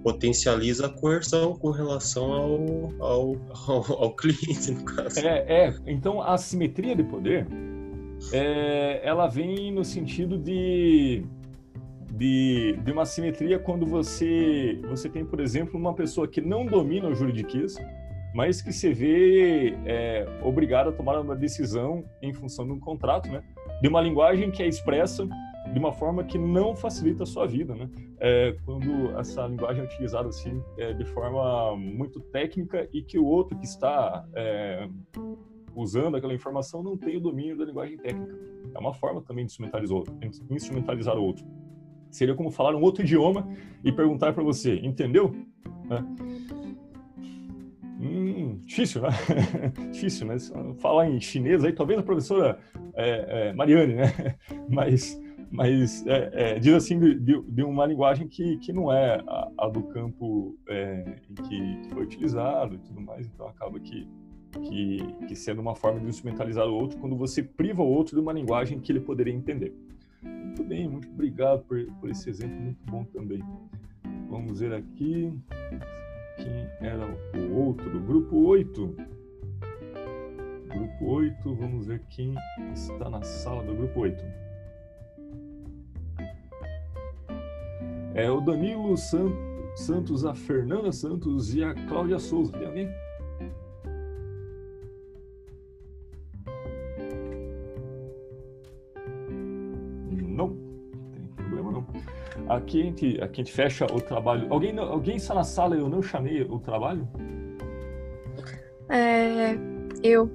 [0.02, 5.18] potencializa a coerção com relação ao, ao, ao, ao cliente, no caso.
[5.20, 7.46] É, é, então a simetria de poder,
[8.32, 11.22] é, ela vem no sentido de,
[12.16, 17.08] de, de uma simetria quando você, você tem, por exemplo, uma pessoa que não domina
[17.08, 17.76] o juridiquês,
[18.34, 23.30] mas que se vê é, obrigado a tomar uma decisão em função de um contrato,
[23.30, 23.42] né?
[23.80, 25.26] De uma linguagem que é expressa
[25.72, 27.88] de uma forma que não facilita a sua vida, né?
[28.18, 33.26] É, quando essa linguagem é utilizada assim é, de forma muito técnica e que o
[33.26, 34.88] outro que está é,
[35.74, 38.34] usando aquela informação não tem o domínio da linguagem técnica.
[38.74, 39.54] É uma forma também de
[40.50, 41.44] instrumentalizar o outro.
[42.10, 43.48] Seria como falar um outro idioma
[43.84, 45.34] e perguntar para você, entendeu?
[48.00, 49.08] Hum, difícil, né?
[49.92, 50.36] difícil, né?
[50.78, 52.58] Falar em chinês aí, talvez a professora
[52.94, 54.36] é, é, Mariane, né?
[54.68, 59.48] Mas, mas é, é, diz assim de, de, uma linguagem que, que não é a,
[59.58, 64.08] a do campo é, em que, foi utilizado e tudo mais, então acaba que,
[64.52, 68.20] que, que sendo uma forma de instrumentalizar o outro quando você priva o outro de
[68.20, 69.72] uma linguagem que ele poderia entender.
[70.26, 73.42] Muito bem, muito obrigado por, por esse exemplo, muito bom também.
[74.28, 75.32] Vamos ver aqui
[76.36, 78.96] quem era o outro grupo 8.
[80.68, 82.34] Grupo 8, vamos ver quem
[82.72, 84.24] está na sala do grupo 8.
[88.14, 92.52] É o Danilo Santos, a Fernanda Santos e a Cláudia Souza.
[92.52, 93.05] Tem alguém?
[102.66, 104.52] Aqui a gente, aqui a gente fecha o trabalho.
[104.52, 107.08] Alguém, alguém está na sala e eu não chamei o trabalho?
[108.88, 109.56] É.
[110.02, 110.28] Eu.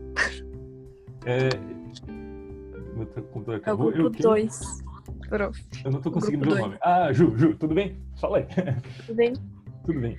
[1.25, 1.49] É.
[2.95, 3.87] Meu computador acabou.
[3.87, 4.59] É o grupo 2.
[5.83, 6.77] Eu não estou conseguindo ver o nome.
[6.81, 7.97] Ah, Ju, Ju, tudo bem?
[8.15, 8.47] Fala aí.
[9.05, 9.33] Tudo bem?
[9.83, 10.17] tudo bem.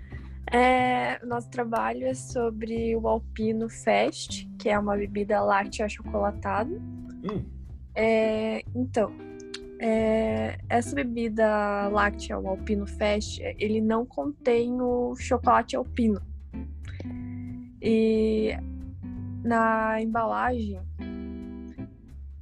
[0.53, 6.75] É, nosso trabalho é sobre o Alpino Fest, que é uma bebida láctea achocolatada.
[6.75, 7.43] Hum.
[7.95, 9.11] É, então,
[9.83, 16.23] é, essa bebida láctea, o Alpino Fest, ele não contém o chocolate alpino.
[17.83, 18.57] E
[19.43, 20.81] na embalagem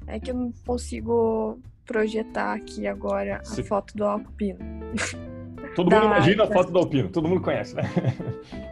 [0.06, 3.62] é que eu não consigo projetar aqui agora Sim.
[3.62, 4.58] a foto do alpino.
[5.74, 7.84] Todo mundo imagina a foto do alpino, todo mundo conhece, né?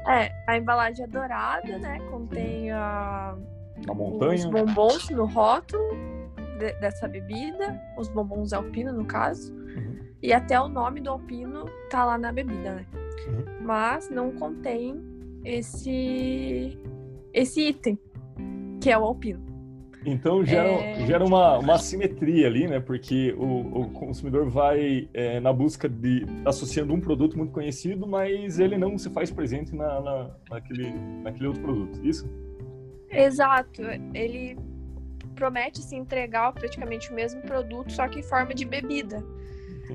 [0.07, 2.01] É, a embalagem é dourada, né?
[2.11, 3.37] Contém a...
[3.85, 4.35] Uma montanha.
[4.35, 6.08] os bombons no rótulo
[6.59, 9.55] de, dessa bebida, os bombons alpino, no caso.
[9.55, 9.99] Uhum.
[10.23, 12.87] E até o nome do alpino tá lá na bebida, né?
[13.27, 13.65] Uhum.
[13.65, 15.01] Mas não contém
[15.45, 16.77] esse,
[17.33, 17.99] esse item,
[18.81, 19.49] que é o alpino.
[20.05, 21.07] Então gera, é...
[21.07, 22.81] gera uma, uma assimetria ali, né?
[22.81, 28.59] Porque o, o consumidor vai é, na busca de associando um produto muito conhecido, mas
[28.59, 30.93] ele não se faz presente na, na, naquele,
[31.23, 32.01] naquele outro produto.
[32.07, 32.29] Isso?
[33.11, 33.83] Exato.
[34.15, 34.57] Ele
[35.39, 39.25] promete se entregar praticamente o mesmo produto, só que em forma de bebida.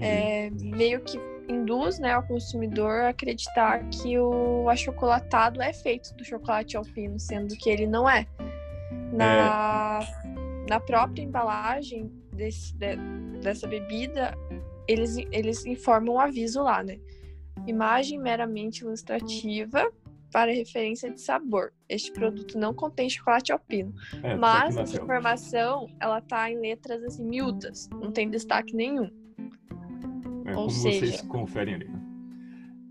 [0.02, 6.24] É, meio que induz né, o consumidor a acreditar que o achocolatado é feito do
[6.24, 8.26] chocolate alpino, sendo que ele não é.
[9.12, 10.70] Na, é.
[10.70, 12.96] na própria embalagem desse, de,
[13.42, 14.36] dessa bebida,
[14.88, 16.98] eles, eles informam um aviso lá, né?
[17.68, 19.92] Imagem meramente ilustrativa
[20.34, 21.72] para referência de sabor.
[21.88, 23.94] Este produto não contém chocolate alpino.
[24.24, 29.10] É, mas essa informação, ela tá em letras assim miúdas, não tem destaque nenhum.
[30.46, 31.00] É, Ou como seja...
[31.06, 31.88] vocês conferem ali.
[31.88, 32.02] Né?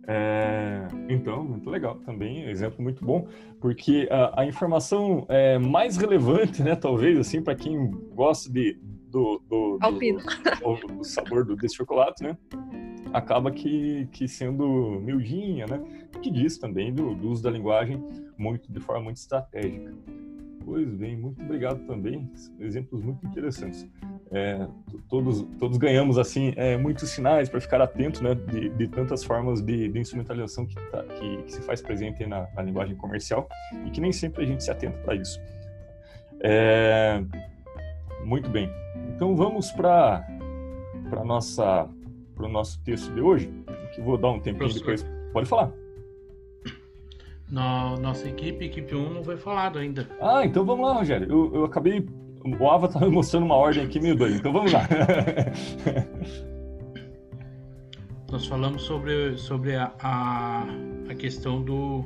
[0.07, 3.26] É, então, muito legal também, exemplo muito bom,
[3.61, 9.40] porque a, a informação é mais relevante, né, talvez, assim, para quem gosta de, do,
[9.48, 9.98] do, do,
[10.76, 12.37] do, do sabor do, desse chocolate, né,
[13.12, 15.81] acaba que, que sendo miudinha, né,
[16.20, 18.03] que diz também do, do uso da linguagem
[18.38, 19.92] muito de forma muito estratégica.
[20.64, 22.31] Pois bem, muito obrigado também.
[22.61, 23.88] Exemplos muito interessantes.
[24.31, 24.66] É,
[25.09, 29.61] todos, todos ganhamos assim é, muitos sinais para ficar atento né, de, de, tantas formas
[29.61, 33.46] de, de instrumentalização que, tá, que, que, se faz presente na, na, linguagem comercial
[33.85, 35.38] e que nem sempre a gente se atenta para isso.
[36.40, 37.22] É,
[38.25, 38.70] muito bem.
[39.14, 40.27] Então vamos para
[41.11, 41.87] para nossa
[42.35, 43.53] para o nosso texto de hoje,
[43.95, 44.81] que vou dar um tempinho Professor.
[44.81, 45.07] depois.
[45.33, 45.73] Pode falar.
[47.49, 50.09] No, nossa equipe, equipe 1, não foi falado ainda.
[50.21, 51.31] Ah, então vamos lá, Rogério.
[51.31, 52.07] Eu, eu acabei.
[52.45, 54.88] O Ava tá mostrando uma ordem aqui meio doida, então vamos lá.
[58.33, 60.64] Nós falamos sobre, sobre a, a,
[61.11, 62.03] a questão do,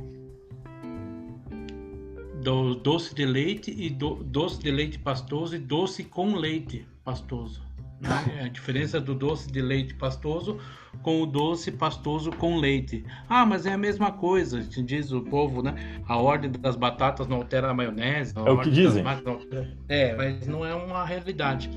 [2.43, 7.66] do doce de leite e do, doce de leite pastoso e doce com leite pastoso.
[8.01, 8.43] Né?
[8.45, 10.59] A diferença do doce de leite pastoso
[11.03, 13.05] com o doce pastoso com leite.
[13.29, 16.01] Ah, mas é a mesma coisa, diz o povo, né?
[16.07, 18.35] A ordem das batatas não altera a maionese.
[18.37, 19.03] A é o que dizem.
[19.89, 21.71] É, mas não é uma realidade.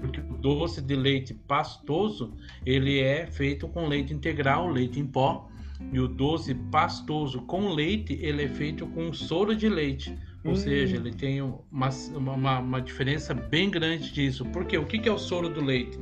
[0.00, 2.34] Porque o doce de leite pastoso,
[2.64, 5.48] ele é feito com leite integral, leite em pó.
[5.92, 10.16] E o doce pastoso com leite, ele é feito com soro de leite.
[10.46, 10.56] Ou hum.
[10.56, 14.44] seja, ele tem uma, uma, uma, diferença bem grande disso.
[14.46, 15.98] Porque o que é o soro do leite?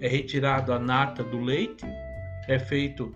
[0.00, 1.84] É retirado a nata do leite,
[2.48, 3.12] é feito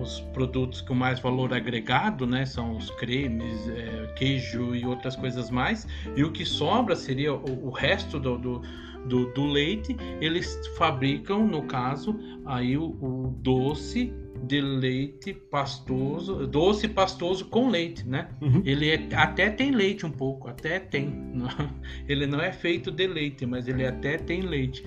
[0.00, 2.44] os produtos com mais valor agregado, né?
[2.44, 5.88] São os cremes, é, queijo e outras coisas mais.
[6.14, 8.62] E o que sobra seria o, o resto do, do,
[9.06, 9.96] do, do, leite.
[10.20, 18.06] Eles fabricam, no caso, aí o, o doce de leite pastoso, doce pastoso com leite,
[18.06, 18.28] né?
[18.40, 18.62] Uhum.
[18.64, 21.32] Ele é, até tem leite um pouco, até tem.
[22.08, 24.84] Ele não é feito de leite, mas ele até tem leite.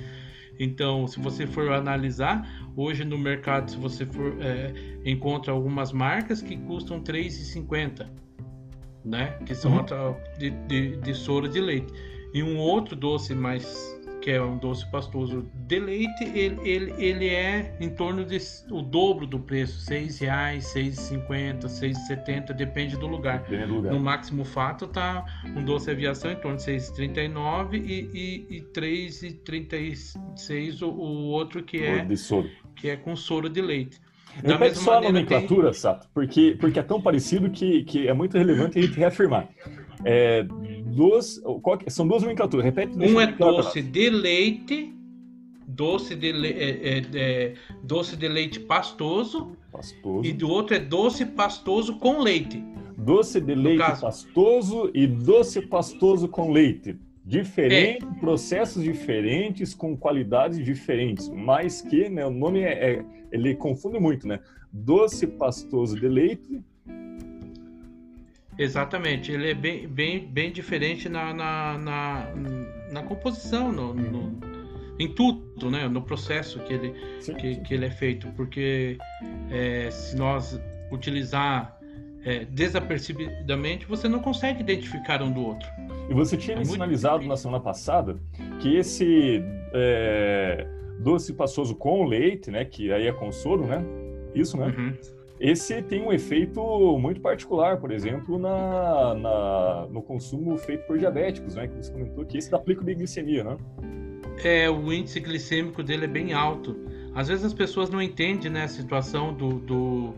[0.60, 6.42] Então, se você for analisar, hoje no mercado, se você for é, encontra algumas marcas
[6.42, 8.08] que custam R$ 3,50,
[9.04, 9.38] né?
[9.46, 10.16] Que são uhum.
[10.38, 11.92] de, de, de soro de leite.
[12.34, 13.93] E um outro doce mais
[14.24, 18.38] que é um doce pastoso de leite, ele, ele, ele é em torno de
[18.72, 23.44] o dobro do preço, R$ 6,00, R$ 6,50, R$ 6,70, depende do lugar.
[23.44, 23.92] do lugar.
[23.92, 28.60] No máximo fato tá um doce aviação em torno de R$ 6,39 e, e, e
[28.60, 32.08] R$ 3,36 o, o outro que é,
[32.78, 34.00] que é com soro de leite.
[34.42, 35.80] Da Repete só a nomenclatura, tem...
[35.80, 39.50] Sato, porque, porque é tão parecido que, que é muito relevante a gente reafirmar.
[40.04, 40.46] É,
[40.86, 42.66] duas, qual, são duas nomenclaturas.
[42.66, 42.98] Repete.
[42.98, 44.94] Um é doce de leite,
[45.68, 47.54] doce de, le, é, é, é,
[47.84, 52.64] doce de leite pastoso, pastoso, e do outro é doce pastoso com leite.
[52.98, 56.98] Doce de leite pastoso e doce pastoso com leite.
[57.26, 58.20] Diferente, é.
[58.20, 64.28] processos diferentes, com qualidades diferentes, mas que né, o nome é, é, ele confunde muito,
[64.28, 64.42] né?
[64.72, 66.62] Doce pastoso de leite
[68.58, 72.28] Exatamente, ele é bem, bem, bem diferente na, na, na,
[72.92, 74.40] na composição, no, no,
[75.00, 75.88] em tudo, né?
[75.88, 76.94] no processo que ele,
[77.40, 78.98] que, que ele é feito, porque
[79.50, 80.60] é, se nós
[80.92, 81.80] utilizar
[82.26, 85.68] é, desapercebidamente, você não consegue identificar um do outro.
[86.10, 88.18] E você tinha é sinalizado na semana passada
[88.62, 89.44] que esse
[89.74, 90.68] é,
[91.00, 92.64] doce pastoso com leite, né?
[92.66, 93.84] Que aí é com soro, né?
[94.34, 94.74] Isso, né?
[94.78, 94.94] Uhum.
[95.40, 96.62] Esse tem um efeito
[97.00, 101.68] muito particular, por exemplo, na, na, no consumo feito por diabéticos, né?
[101.68, 103.58] Que você comentou que esse dá pico de glicemia, né?
[104.44, 106.76] É, o índice glicêmico dele é bem alto.
[107.14, 110.14] Às vezes as pessoas não entendem né, a situação do, do,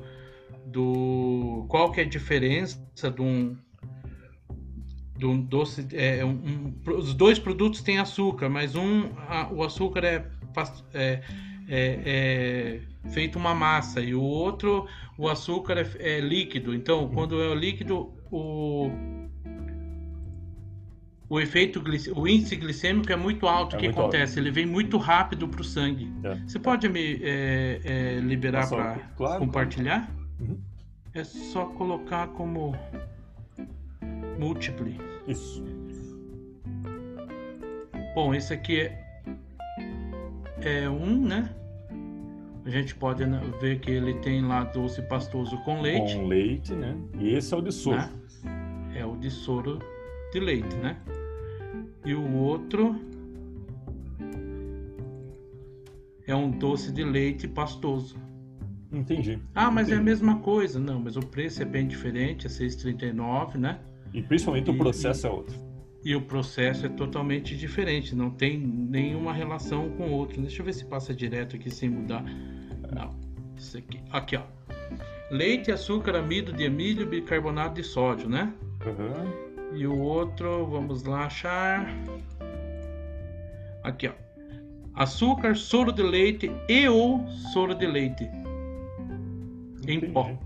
[0.66, 2.80] do qual que é a diferença
[3.14, 3.58] de um,
[5.22, 5.88] um doce.
[5.94, 10.26] É, um, os dois produtos têm açúcar, mas um a, o açúcar é,
[10.94, 11.22] é,
[11.68, 14.88] é, é, feito uma massa e o outro
[15.18, 16.74] o açúcar é, é líquido.
[16.74, 18.92] Então, quando é líquido, o
[21.28, 21.84] o efeito
[22.16, 23.76] o índice glicêmico é muito alto.
[23.76, 24.34] É o que acontece?
[24.34, 24.40] Alto.
[24.40, 26.12] Ele vem muito rápido para o sangue.
[26.24, 26.36] É.
[26.48, 30.06] Você pode me é, é, liberar para claro, compartilhar?
[30.06, 30.26] Claro.
[30.40, 30.60] Uhum.
[31.14, 32.76] É só colocar como
[34.38, 34.94] múltiplo.
[35.28, 35.64] Isso.
[38.14, 39.04] Bom, esse aqui é,
[40.62, 41.50] é um, né?
[42.66, 43.24] A gente pode
[43.62, 46.16] ver que ele tem lá doce pastoso com leite.
[46.16, 46.98] Com leite, né?
[47.20, 47.98] E esse é o de soro.
[47.98, 48.12] Né?
[48.96, 49.78] É o de soro
[50.34, 50.98] de leite, né?
[52.04, 52.96] E o outro
[56.26, 58.18] é um doce de leite pastoso.
[58.92, 59.40] Entendi.
[59.54, 60.00] Ah, mas Entendi.
[60.00, 60.80] é a mesma coisa.
[60.80, 63.80] Não, mas o preço é bem diferente, é 6,39, né?
[64.12, 65.65] E principalmente e, o processo e, é outro.
[66.06, 70.40] E o processo é totalmente diferente, não tem nenhuma relação com o outro.
[70.40, 72.24] Deixa eu ver se passa direto aqui sem mudar.
[72.94, 73.10] Não,
[73.58, 74.00] isso aqui.
[74.12, 74.44] Aqui, ó.
[75.32, 78.54] Leite, açúcar, amido de amílio, bicarbonato de sódio, né?
[78.86, 79.76] Uhum.
[79.76, 81.88] E o outro, vamos lá achar.
[83.82, 84.14] Aqui, ó.
[84.94, 88.30] Açúcar, soro de leite e ou soro de leite.
[89.82, 90.06] Entendi.
[90.06, 90.38] Em pó.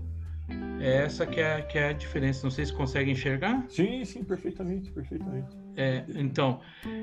[0.80, 2.42] É essa que é, que é a diferença.
[2.42, 3.64] Não sei se consegue enxergar.
[3.68, 5.48] Sim, sim, perfeitamente, perfeitamente.
[5.76, 6.60] É, então,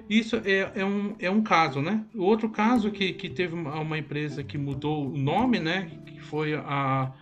[0.09, 2.03] isso é, é, um, é um caso, né?
[2.13, 5.91] O outro caso que, que teve uma, empresa que mudou o nome, né?
[6.05, 7.13] Que foi a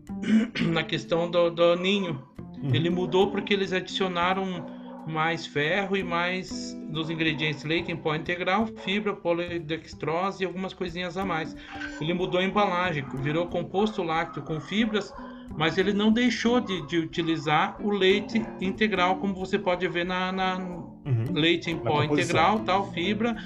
[0.72, 2.22] na questão do, do ninho.
[2.62, 2.74] Uhum.
[2.74, 4.66] Ele mudou porque eles adicionaram
[5.06, 11.18] mais ferro e mais dos ingredientes leite em pó integral, fibra, polidextrose e algumas coisinhas
[11.18, 11.54] a mais.
[12.00, 15.12] Ele mudou a embalagem, virou composto lácteo com fibras
[15.56, 20.32] mas ele não deixou de, de, utilizar o leite integral, como você pode ver na,
[20.32, 21.32] na uhum.
[21.32, 23.36] leite em pó integral, tal fibra.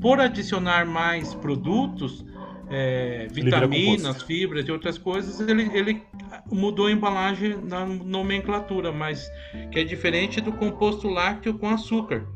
[0.00, 2.24] Por adicionar mais produtos,
[2.70, 6.02] é, vitaminas, fibras e outras coisas, ele, ele
[6.50, 9.30] mudou a embalagem na nomenclatura, mas
[9.70, 12.26] que é diferente do composto lácteo com açúcar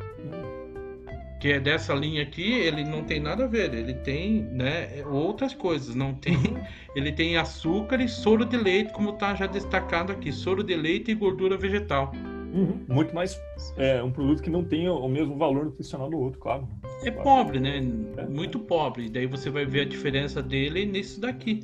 [1.41, 5.55] que é dessa linha aqui, ele não tem nada a ver, ele tem, né, outras
[5.55, 6.61] coisas, não tem, uhum.
[6.97, 11.13] ele tem açúcar e soro de leite, como está já destacado aqui, soro de leite
[11.13, 12.13] e gordura vegetal.
[12.53, 12.81] Uhum.
[12.89, 13.41] Muito mais
[13.77, 16.67] é um produto que não tem o mesmo valor nutricional do outro, claro.
[17.05, 17.23] É claro.
[17.23, 17.83] pobre, né?
[18.17, 18.27] É.
[18.27, 19.07] Muito pobre.
[19.07, 21.61] E daí você vai ver a diferença dele nisso daqui.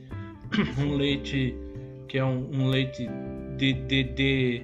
[0.79, 1.57] Um leite
[2.07, 3.09] que é um, um leite
[3.57, 4.63] de, de, de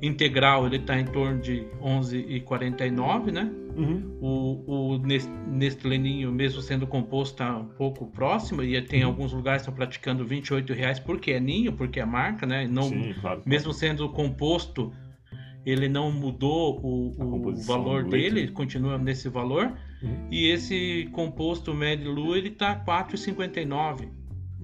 [0.00, 3.52] integral, ele está em torno de 11,49, né?
[3.78, 4.18] Uhum.
[4.20, 9.10] O, o Nestleninho, mesmo sendo composto, está um pouco próximo e tem uhum.
[9.10, 12.66] alguns lugares que estão praticando 28 reais porque é ninho, porque é marca, né?
[12.66, 14.92] Não, Sim, claro, mesmo sendo composto,
[15.64, 19.78] ele não mudou o, o valor dele, continua nesse valor.
[20.02, 20.28] Uhum.
[20.30, 24.08] E esse composto Lu ele está 4,59,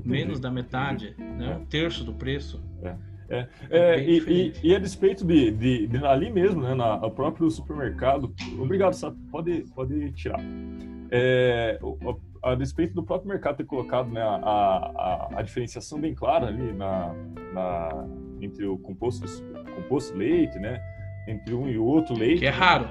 [0.05, 1.53] menos da metade, né?
[1.53, 1.57] É.
[1.57, 2.61] Um terço do preço.
[2.83, 3.14] É.
[3.29, 7.11] É, é, e, e, e, a despeito de, de, de, ali mesmo, né, na, no
[7.11, 10.41] próprio supermercado, obrigado, Sato, pode, pode tirar.
[11.11, 11.79] É,
[12.43, 16.49] a, a, despeito do próprio mercado ter colocado né, a, a, a diferenciação bem clara
[16.49, 17.15] ali na,
[17.53, 18.07] na,
[18.41, 19.27] entre o composto,
[19.75, 20.81] composto leite, né,
[21.27, 22.41] entre um e outro leite.
[22.41, 22.89] Que é raro.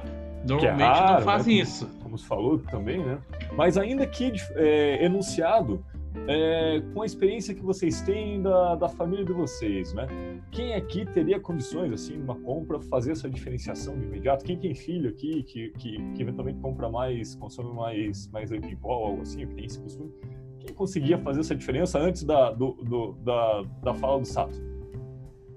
[0.48, 1.88] Normalmente é raro, não fazem né, isso.
[2.02, 3.18] Como se falou também, né?
[3.56, 5.84] Mas ainda que é, enunciado,
[6.28, 10.08] é, com a experiência que vocês têm da, da família de vocês, né?
[10.52, 14.46] Quem aqui teria condições, assim, numa compra, fazer essa diferenciação de imediato?
[14.46, 18.50] Quem tem filho aqui que, que, que eventualmente compra mais, consome mais, mais
[18.82, 20.12] pó, algo assim, que tem esse costume?
[20.60, 24.62] Quem conseguia fazer essa diferença antes da, do, do, da, da fala do Sato?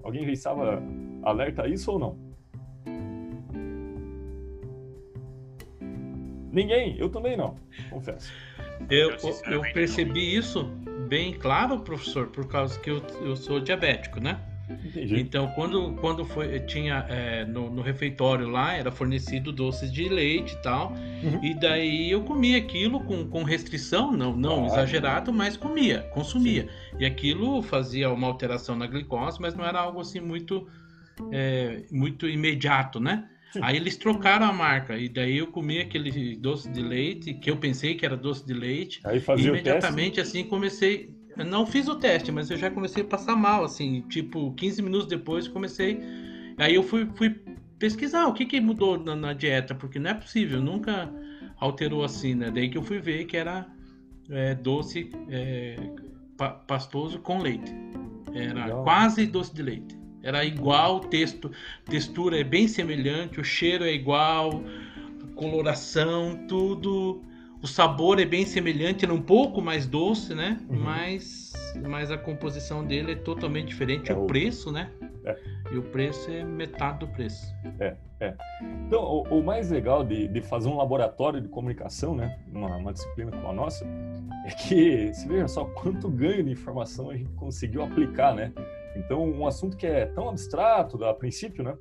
[0.02, 0.82] Alguém já estava
[1.22, 2.26] alerta a isso ou não?
[6.50, 7.54] Ninguém, eu também não,
[7.90, 8.32] confesso.
[8.88, 9.16] Eu,
[9.50, 10.64] eu percebi isso
[11.08, 14.40] bem claro, professor, por causa que eu, eu sou diabético, né?
[14.68, 15.20] Entendi.
[15.20, 20.54] Então, quando, quando foi, tinha é, no, no, refeitório lá, era fornecido doces de leite
[20.54, 21.44] e tal, uhum.
[21.44, 26.62] e daí eu comia aquilo com, com restrição, não, não ah, exagerado, mas comia, consumia.
[26.62, 26.96] Sim.
[26.98, 30.66] E aquilo fazia uma alteração na glicose, mas não era algo assim muito,
[31.30, 33.28] é, muito imediato, né?
[33.62, 37.56] Aí eles trocaram a marca e daí eu comi aquele doce de leite que eu
[37.56, 39.00] pensei que era doce de leite.
[39.04, 40.38] Aí fazia e imediatamente o teste?
[40.38, 44.02] assim comecei, eu não fiz o teste, mas eu já comecei a passar mal assim,
[44.08, 46.00] tipo 15 minutos depois comecei.
[46.58, 47.36] Aí eu fui, fui
[47.78, 51.12] pesquisar o que que mudou na, na dieta, porque não é possível, nunca
[51.58, 52.50] alterou assim, né?
[52.50, 53.66] Daí que eu fui ver que era
[54.30, 55.76] é, doce é,
[56.36, 57.72] pa, pastoso com leite.
[58.34, 58.84] Era Legal.
[58.84, 59.95] quase doce de leite.
[60.26, 61.52] Era igual, texto,
[61.84, 64.60] textura é bem semelhante, o cheiro é igual,
[65.36, 67.22] coloração, tudo.
[67.62, 70.58] O sabor é bem semelhante, era um pouco mais doce, né?
[70.68, 70.80] Uhum.
[70.80, 71.52] Mas,
[71.88, 74.10] mas a composição dele é totalmente diferente.
[74.10, 74.90] É o preço, né?
[75.24, 75.38] É.
[75.72, 77.54] E o preço é metade do preço.
[77.78, 78.34] É, é.
[78.86, 82.36] Então, o, o mais legal de, de, fazer um laboratório de comunicação, né?
[82.52, 83.84] Uma, uma, disciplina como a nossa,
[84.44, 88.52] é que, se veja só quanto ganho de informação a gente conseguiu aplicar, né?
[88.96, 91.76] Então, um assunto que é tão abstrato a princípio, né?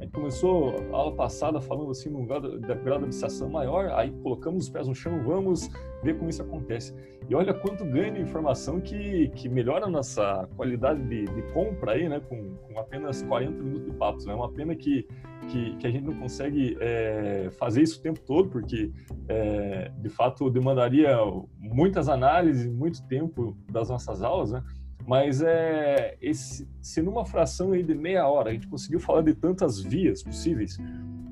[0.00, 4.10] A gente começou a aula passada falando assim num grau, grau de abstração maior, aí
[4.22, 5.68] colocamos os pés no chão, vamos
[6.02, 6.94] ver como isso acontece.
[7.28, 11.92] E olha quanto ganho de informação que, que melhora a nossa qualidade de, de compra
[11.92, 12.18] aí, né?
[12.18, 14.24] Com, com, apenas 40 minutos de papos.
[14.24, 14.34] É né?
[14.34, 15.06] uma pena que,
[15.48, 18.90] que, que, a gente não consegue é, fazer isso o tempo todo, porque
[19.28, 21.14] é, de fato demandaria
[21.58, 24.64] muitas análises, muito tempo das nossas aulas, né?
[25.10, 29.34] Mas é, esse, se numa fração aí de meia hora a gente conseguiu falar de
[29.34, 30.78] tantas vias possíveis,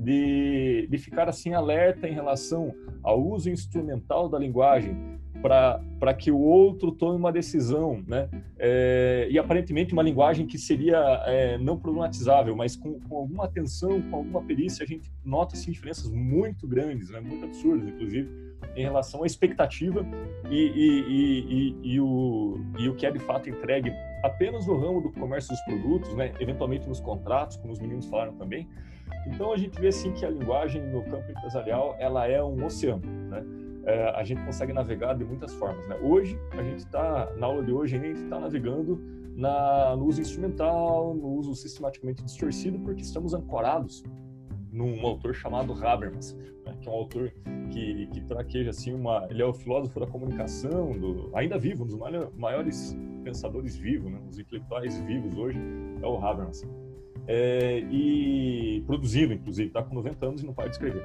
[0.01, 2.75] de, de ficar assim alerta em relação
[3.05, 8.29] ao uso instrumental da linguagem para que o outro tome uma decisão, né?
[8.59, 14.03] É, e aparentemente uma linguagem que seria é, não problematizável, mas com, com, alguma atenção,
[14.03, 17.21] com alguma perícia, a gente nota assim, diferenças muito grandes, né?
[17.21, 20.05] muito absurdas, inclusive em relação à expectativa
[20.51, 23.93] e, e, e, e, o, e o que é de fato entregue
[24.23, 26.33] apenas no ramo do comércio dos produtos, né?
[26.41, 28.69] eventualmente nos contratos, como os meninos falaram também.
[29.27, 33.03] Então a gente vê assim que a linguagem no campo empresarial ela é um oceano,
[33.31, 33.45] né?
[33.85, 35.97] É, a gente consegue navegar de muitas formas, né?
[36.03, 39.01] Hoje a gente está na aula de hoje a gente está navegando
[39.35, 44.03] na, no uso instrumental, no uso sistematicamente distorcido, porque estamos ancorados
[44.73, 47.33] num autor chamado Habermas, né, que é um autor
[47.71, 51.87] que, que traqueja assim uma, ele é o filósofo da comunicação, do, ainda vivo, um
[51.87, 51.99] dos
[52.37, 55.59] maiores pensadores vivos, né, os intelectuais vivos hoje
[56.03, 56.67] é o Habermas.
[57.27, 61.05] É, e produzido, inclusive, está com 90 anos e não para escrever.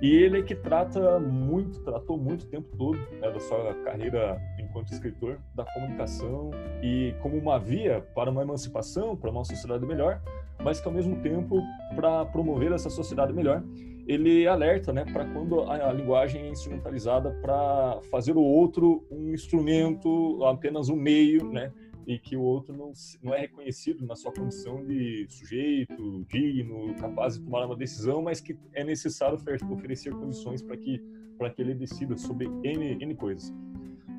[0.00, 4.92] E ele é que trata muito, tratou muito tempo todo né, da sua carreira enquanto
[4.92, 6.50] escritor da comunicação
[6.82, 10.22] e como uma via para uma emancipação, para uma sociedade melhor,
[10.62, 11.62] mas que ao mesmo tempo,
[11.94, 13.62] para promover essa sociedade melhor,
[14.06, 19.32] ele alerta né, para quando a, a, linguagem é instrumentalizada para fazer o outro um
[19.32, 21.72] instrumento, apenas um meio, né,
[22.06, 22.92] e que o outro não,
[23.22, 28.40] não é reconhecido na sua condição de sujeito, digno, capaz de tomar uma decisão, mas
[28.40, 29.38] que é necessário
[29.70, 33.54] oferecer condições para que, que ele decida sobre N, N coisas.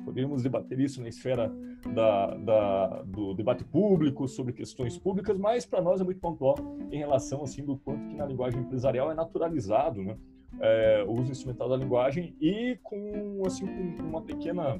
[0.04, 1.52] Poderíamos debater isso na esfera
[1.94, 6.56] da, da, do debate público, sobre questões públicas, mas para nós é muito pontual
[6.90, 10.16] em relação assim do quanto que na linguagem empresarial é naturalizado né?
[10.60, 14.78] É, o uso instrumental da linguagem e com, assim, com uma pequena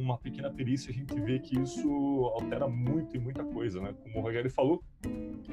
[0.00, 1.88] uma pequena perícia a gente vê que isso
[2.34, 3.94] altera muito e muita coisa, né?
[4.02, 4.82] Como o Rogério falou,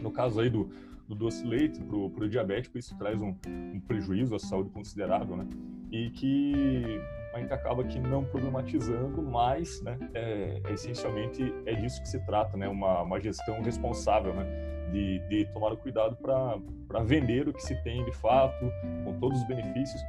[0.01, 0.69] no caso aí do,
[1.07, 5.47] do doce leite para o diabético, isso traz um, um prejuízo à saúde considerável, né?
[5.91, 6.99] E que
[7.33, 12.19] a gente acaba que não problematizando, mas né, é, é, essencialmente é disso que se
[12.25, 14.45] trata, né, uma, uma gestão responsável, né,
[14.91, 18.65] de, de tomar o cuidado para vender o que se tem de fato,
[19.03, 20.01] com todos os benefícios,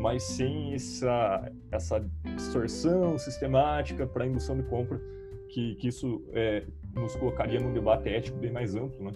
[0.00, 2.04] mas sem essa, essa
[2.36, 5.00] distorção sistemática para indução de compra,
[5.48, 6.64] que, que isso é,
[6.94, 9.12] nos colocaria num debate ético bem mais amplo, né?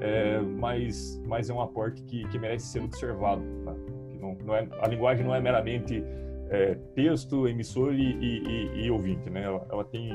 [0.00, 3.42] É, mas, mas é um aporte que, que merece ser observado.
[3.64, 3.74] Tá?
[4.08, 6.02] Que não, não é, a linguagem não é meramente
[6.48, 9.42] é, texto, emissor e, e, e, e, ouvinte, né?
[9.44, 10.10] Ela, ela, tem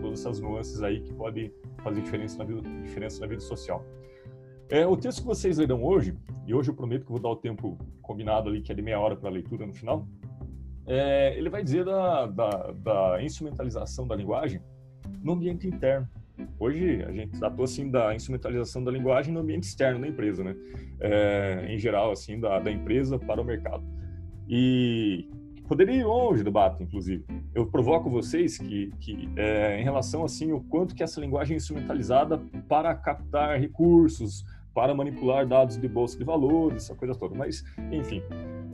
[0.00, 1.52] todas essas nuances aí que podem
[1.86, 3.84] fazer diferença na vida, diferença na vida social.
[4.68, 7.36] É, o texto que vocês lerão hoje, e hoje eu prometo que vou dar o
[7.36, 10.08] tempo combinado ali, que é de meia hora para a leitura no final,
[10.84, 14.60] é, ele vai dizer da, da, da, instrumentalização da linguagem
[15.22, 16.08] no ambiente interno.
[16.58, 20.54] Hoje a gente tratou assim da instrumentalização da linguagem no ambiente externo da empresa, né?
[21.00, 23.82] É, em geral, assim, da, da empresa para o mercado.
[24.48, 25.28] E
[25.66, 27.24] poderia ir longe do debate, inclusive.
[27.54, 31.56] Eu provoco vocês que, que é, em relação assim o quanto que essa linguagem é
[31.56, 34.44] instrumentalizada para captar recursos,
[34.74, 37.34] para manipular dados de bolsa de valores, essa coisa toda.
[37.34, 38.22] Mas, enfim,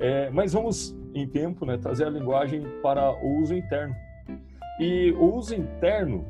[0.01, 3.95] é, mas vamos em tempo, né, trazer a linguagem para o uso interno.
[4.81, 6.27] E o uso interno,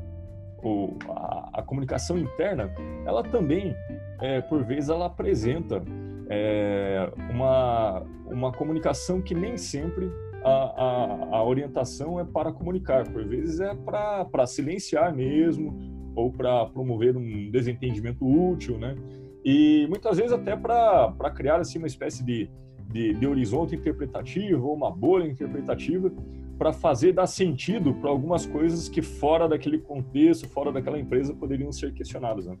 [0.61, 2.71] ou a, a comunicação interna,
[3.05, 3.75] ela também,
[4.21, 5.81] é, por vezes, ela apresenta
[6.29, 10.11] é, uma, uma comunicação que nem sempre
[10.43, 16.65] a, a, a, orientação é para comunicar, por vezes é para silenciar mesmo, ou para
[16.67, 18.95] promover um desentendimento útil, né?
[19.43, 22.49] E muitas vezes até para criar assim, uma espécie de,
[22.91, 26.11] de, de horizonte interpretativo ou uma bolha interpretativa
[26.57, 31.71] para fazer dar sentido para algumas coisas que fora daquele contexto, fora daquela empresa poderiam
[31.71, 32.45] ser questionadas.
[32.45, 32.57] Né?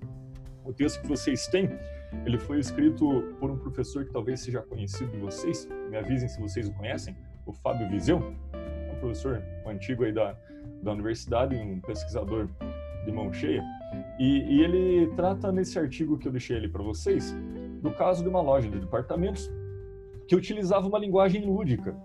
[0.65, 1.69] O texto que vocês têm,
[2.25, 6.39] ele foi escrito por um professor que talvez seja conhecido de vocês, me avisem se
[6.39, 7.15] vocês o conhecem,
[7.45, 10.35] o Fábio Viseu, um professor antigo aí da,
[10.81, 12.47] da universidade, um pesquisador
[13.05, 13.63] de mão cheia,
[14.19, 17.35] e, e ele trata nesse artigo que eu deixei ali para vocês,
[17.81, 19.51] do caso de uma loja de departamentos
[20.27, 21.95] que utilizava uma linguagem lúdica,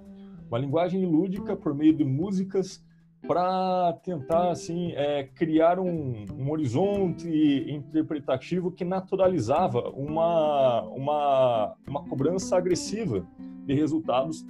[0.49, 2.83] uma linguagem lúdica por meio de músicas
[3.27, 7.29] para tentar assim é, criar um, um, horizonte
[7.69, 13.27] interpretativo que naturalizava uma, uma, uma cobrança agressiva
[13.67, 14.47] de resultados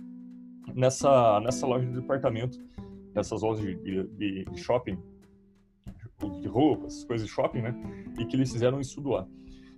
[0.74, 2.58] nessa nessa loja de departamento,
[3.14, 3.74] nessas lojas de,
[4.16, 4.98] de, de shopping,
[6.40, 7.74] de roupas, coisas de shopping, né?
[8.18, 9.12] E que eles fizeram isso do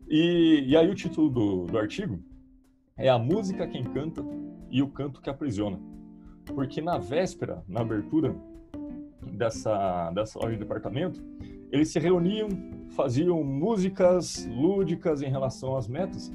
[0.09, 2.23] E, e aí o título do, do artigo
[2.97, 4.25] é a música quem canta
[4.71, 5.81] e o canto que aprisiona
[6.55, 8.35] porque na véspera, na abertura
[9.33, 11.23] dessa, dessa loja de departamento,
[11.71, 12.49] eles se reuniam,
[12.91, 16.33] faziam músicas lúdicas em relação às metas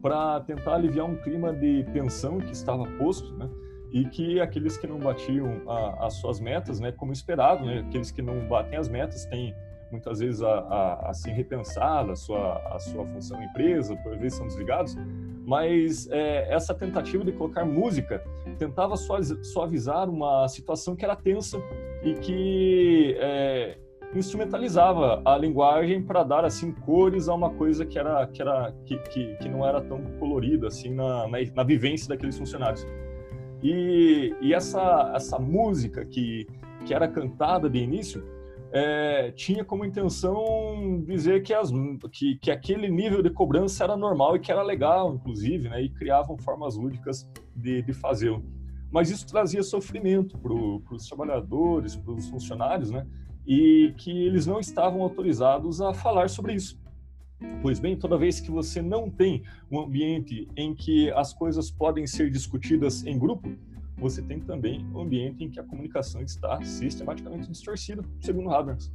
[0.00, 3.48] para tentar aliviar um clima de tensão que estava posto, né?
[3.92, 8.10] E que aqueles que não batiam a, as suas metas, né, como esperado, né, aqueles
[8.10, 9.54] que não batem as metas têm
[9.92, 14.38] muitas vezes a, a, a ser repensada a sua, a sua função empresa, por vezes
[14.38, 14.96] são desligados,
[15.44, 18.24] mas é, essa tentativa de colocar música
[18.58, 21.62] tentava suavizar uma situação que era tensa
[22.02, 23.76] e que é,
[24.14, 28.96] instrumentalizava a linguagem para dar assim cores a uma coisa que era que era que,
[28.98, 32.86] que, que não era tão colorida assim na, na, na vivência daqueles funcionários
[33.62, 36.46] e, e essa essa música que
[36.84, 38.22] que era cantada de início
[38.72, 41.70] é, tinha como intenção dizer que, as,
[42.10, 45.90] que, que, aquele nível de cobrança era normal e que era legal, inclusive, né, e
[45.90, 48.42] criavam formas lúdicas de, de fazê-lo.
[48.90, 53.06] Mas isso trazia sofrimento para os trabalhadores, para os funcionários, né,
[53.46, 56.80] e que eles não estavam autorizados a falar sobre isso.
[57.60, 62.06] Pois bem, toda vez que você não tem um ambiente em que as coisas podem
[62.06, 63.48] ser discutidas em grupo,
[63.96, 68.92] você tem também um ambiente em que a comunicação está sistematicamente distorcida, segundo Habermas.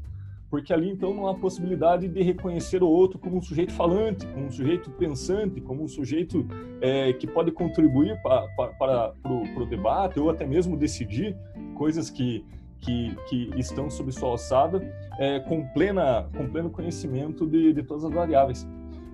[0.50, 4.46] Porque ali, então, não há possibilidade de reconhecer o outro como um sujeito falante, como
[4.46, 6.46] um sujeito pensante, como um sujeito
[6.80, 11.36] é, que pode contribuir para, para, para o debate ou até mesmo decidir
[11.76, 12.46] coisas que,
[12.80, 14.82] que, que estão sob sua alçada
[15.20, 18.68] é, com, plena, com pleno conhecimento de, de todas as variáveis.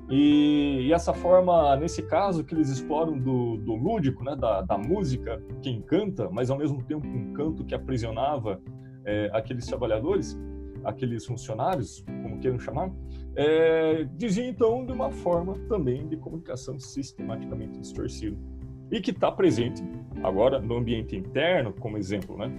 [0.09, 4.77] E, e, essa forma, nesse caso, que eles exploram do, do lúdico, né, da, da,
[4.77, 8.61] música que encanta, mas ao mesmo tempo um canto que aprisionava
[9.05, 10.37] é, aqueles trabalhadores,
[10.83, 12.91] aqueles funcionários, como queiram chamar,
[13.35, 18.37] é, dizia então de uma forma também de comunicação sistematicamente distorcida.
[18.91, 19.81] E que está presente
[20.21, 22.51] agora no ambiente interno, como exemplo, né?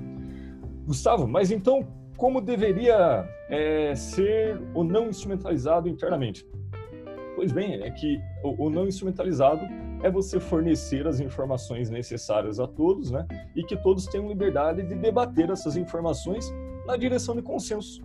[0.85, 6.47] Gustavo, mas então como deveria é, ser ou não instrumentalizado internamente?
[7.35, 9.67] Pois bem, é que o, o não instrumentalizado
[10.03, 13.27] é você fornecer as informações necessárias a todos, né?
[13.57, 16.53] E que todos tenham liberdade de debater essas informações
[16.87, 18.03] na direção de consenso.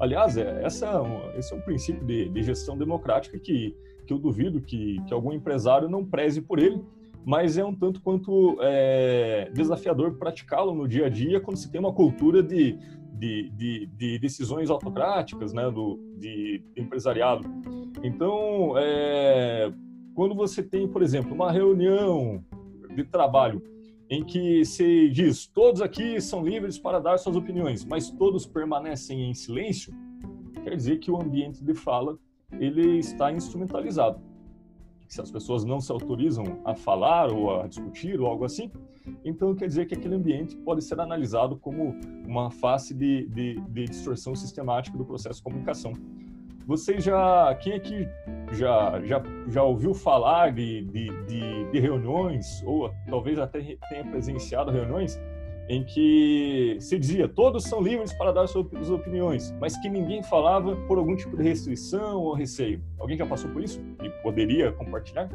[0.00, 4.18] Aliás, é, essa é esse é um princípio de, de gestão democrática que, que eu
[4.18, 6.82] duvido que, que algum empresário não preze por ele,
[7.24, 11.80] mas é um tanto quanto é, desafiador praticá-lo no dia a dia quando se tem
[11.80, 12.78] uma cultura de,
[13.12, 17.48] de, de, de decisões autocráticas, né, do, de empresariado.
[18.02, 19.72] Então, é,
[20.14, 22.44] quando você tem, por exemplo, uma reunião
[22.94, 23.62] de trabalho
[24.10, 29.30] em que se diz todos aqui são livres para dar suas opiniões, mas todos permanecem
[29.30, 29.94] em silêncio,
[30.62, 32.18] quer dizer que o ambiente de fala
[32.60, 34.33] ele está instrumentalizado
[35.08, 38.70] se as pessoas não se autorizam a falar ou a discutir ou algo assim,
[39.24, 41.94] então quer dizer que aquele ambiente pode ser analisado como
[42.26, 45.92] uma face de, de, de distorção sistemática do processo de comunicação.
[46.66, 48.08] Vocês já, quem aqui
[48.52, 54.70] já, já, já ouviu falar de, de, de, de reuniões, ou talvez até tenha presenciado
[54.70, 55.20] reuniões,
[55.68, 60.76] em que se dizia todos são livres para dar suas opiniões, mas que ninguém falava
[60.86, 62.82] por algum tipo de restrição ou receio.
[62.98, 65.28] Alguém já passou por isso e poderia compartilhar?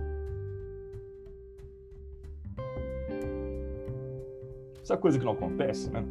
[4.81, 6.03] Essa coisa que não acontece, né?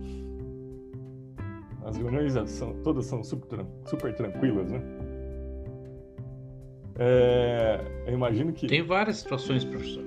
[1.85, 4.83] As reuniões são, todas são super, super tranquilas, né?
[6.99, 8.66] É, eu imagino que.
[8.66, 10.05] Tem várias situações, professor.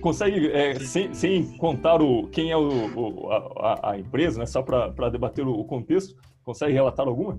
[0.00, 4.62] Consegue, é, sem, sem contar o, quem é o, o a, a, empresa, né, só
[4.62, 7.38] para debater o, contexto, consegue relatar alguma?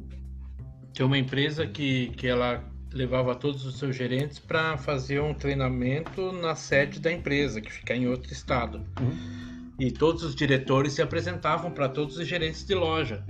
[0.93, 6.32] Tem uma empresa que, que ela levava todos os seus gerentes para fazer um treinamento
[6.32, 8.86] na sede da empresa, que fica em outro estado.
[8.99, 9.38] Uhum.
[9.80, 13.24] E todos os diretores se apresentavam para todos os gerentes de loja.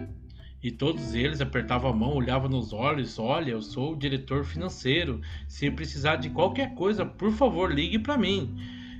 [0.63, 5.21] E todos eles apertavam a mão, olhavam nos olhos: Olha, eu sou o diretor financeiro.
[5.47, 8.55] Se precisar de qualquer coisa, por favor, ligue para mim.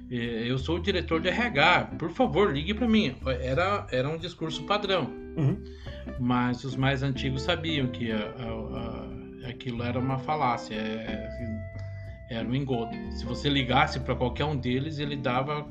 [0.09, 0.15] É,
[0.49, 3.15] eu sou o diretor de RH, por favor, ligue para mim.
[3.41, 5.05] Era, era um discurso padrão.
[5.35, 5.63] Uhum.
[6.19, 11.29] Mas os mais antigos sabiam que a, a, a, aquilo era uma falácia, é,
[12.29, 12.95] era um engodo.
[13.11, 15.67] Se você ligasse para qualquer um deles, ele dava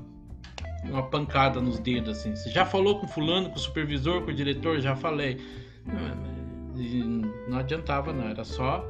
[0.85, 2.37] uma pancada nos dedos assim.
[2.37, 4.81] Você já falou com fulano, com o supervisor, com o diretor?
[4.81, 5.41] Já falei.
[6.77, 7.03] E
[7.49, 8.29] não adiantava, não.
[8.29, 8.87] Era só,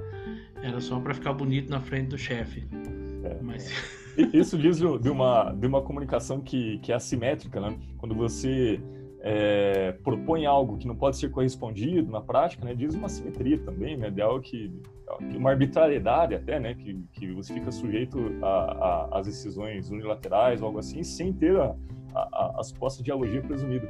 [0.60, 2.66] era só para ficar bonito na frente do chefe.
[3.24, 3.38] É.
[3.40, 3.70] Mas...
[4.32, 7.78] Isso diz de uma, de uma comunicação que, que é assimétrica, né?
[7.98, 8.80] Quando você
[9.20, 12.74] é, propõe algo que não pode ser correspondido na prática, né?
[12.74, 14.10] Diz uma assimetria também, né?
[14.10, 14.72] De algo que,
[15.36, 16.74] uma arbitrariedade até, né?
[16.74, 18.18] Que, que você fica sujeito
[19.12, 21.74] às decisões unilaterais ou algo assim, sem ter a,
[22.14, 23.88] a, a suposta dialogia presumida.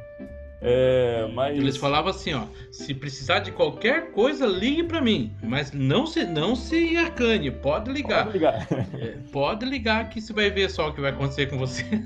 [0.60, 1.56] É, mas...
[1.56, 6.24] Eles falavam assim, ó, se precisar de qualquer coisa, ligue para mim, mas não se
[6.24, 8.24] não se acane, pode ligar.
[8.24, 8.66] Pode ligar.
[8.96, 11.84] É, pode ligar que você vai ver só o que vai acontecer com você.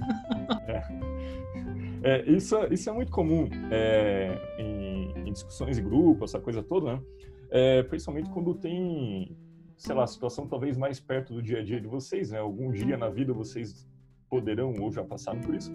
[2.02, 2.22] É.
[2.22, 6.94] é isso, isso é muito comum é, em, em, discussões de grupo, essa coisa toda,
[6.94, 7.02] né?
[7.50, 9.36] É, principalmente quando tem,
[9.76, 12.38] sei lá, situação talvez mais perto do dia a dia de vocês, né?
[12.38, 13.86] Algum dia na vida vocês
[14.28, 15.72] poderão ou já passaram por isso,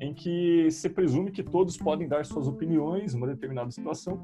[0.00, 4.20] em que se presume que todos podem dar suas opiniões numa determinada situação,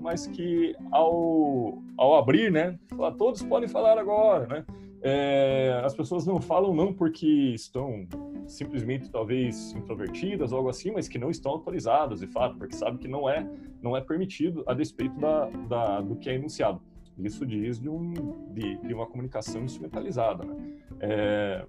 [0.00, 2.78] mas que ao, ao abrir, né,
[3.18, 4.64] todos podem falar agora, né?
[5.04, 8.06] É, as pessoas não falam não porque estão
[8.46, 12.98] simplesmente talvez introvertidas ou algo assim, mas que não estão autorizadas de fato, porque sabe
[12.98, 13.44] que não é
[13.82, 16.80] não é permitido a despeito da, da do que é enunciado.
[17.18, 18.12] Isso diz de, um,
[18.54, 20.44] de, de uma comunicação instrumentalizada.
[20.44, 20.56] Né?
[21.00, 21.66] É,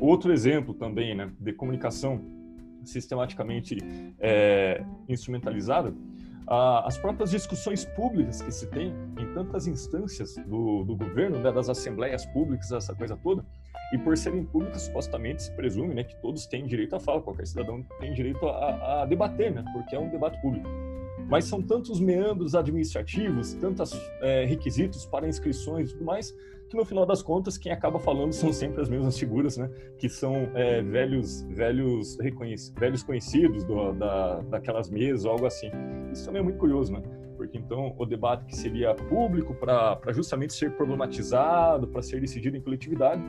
[0.00, 2.20] Outro exemplo também né, de comunicação
[2.88, 3.78] sistematicamente
[4.18, 5.94] é, instrumentalizada,
[6.84, 11.68] as próprias discussões públicas que se tem em tantas instâncias do, do governo, né, das
[11.68, 13.44] assembleias públicas, essa coisa toda,
[13.92, 17.46] e por serem públicas, supostamente se presume né, que todos têm direito a falar, qualquer
[17.46, 20.66] cidadão tem direito a, a debater, né, porque é um debate público
[21.28, 26.34] mas são tantos meandros administrativos, tantos é, requisitos para inscrições e tudo mais,
[26.68, 29.70] que no final das contas quem acaba falando são sempre as mesmas figuras, né?
[29.98, 32.16] Que são é, velhos, velhos,
[32.76, 35.70] velhos conhecidos do, da, daquelas mesas algo assim.
[36.12, 37.02] Isso também é muito curioso, né?
[37.36, 42.60] Porque então o debate que seria público para justamente ser problematizado, para ser decidido em
[42.60, 43.22] coletividade,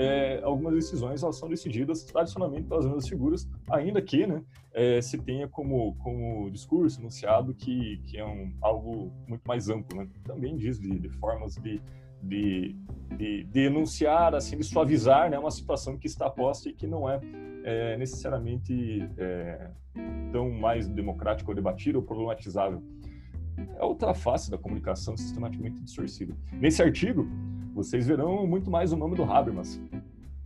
[0.00, 4.42] é, algumas decisões elas são decididas tradicionalmente pelas mesmas figuras, ainda que né,
[4.72, 9.98] é, se tenha como, como discurso enunciado que, que é um, algo muito mais amplo.
[9.98, 10.08] Né?
[10.24, 11.82] Também diz de, de formas de,
[12.22, 12.74] de,
[13.14, 17.06] de, de, enunciar, assim, de suavizar né, uma situação que está posta e que não
[17.06, 17.20] é,
[17.62, 19.70] é necessariamente é,
[20.32, 22.82] tão mais democrática ou debatida ou problematizável.
[23.78, 26.34] É outra face da comunicação sistematicamente distorcida.
[26.52, 27.26] Nesse artigo,
[27.74, 29.80] vocês verão muito mais o nome do Habermas.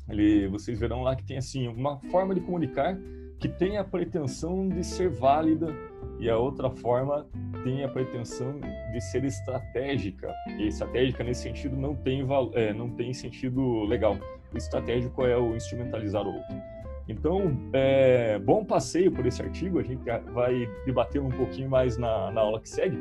[0.08, 2.98] Ele, vocês verão lá que tem assim uma forma de comunicar
[3.38, 5.74] que tem a pretensão de ser válida
[6.18, 7.26] e a outra forma
[7.62, 8.58] tem a pretensão
[8.92, 10.32] de ser estratégica.
[10.58, 14.16] E estratégica nesse sentido não tem é, não tem sentido legal.
[14.52, 16.73] O estratégico é o instrumentalizar o outro.
[17.08, 19.78] Então, é, bom passeio por esse artigo.
[19.78, 20.02] A gente
[20.32, 22.96] vai debater um pouquinho mais na, na aula que segue.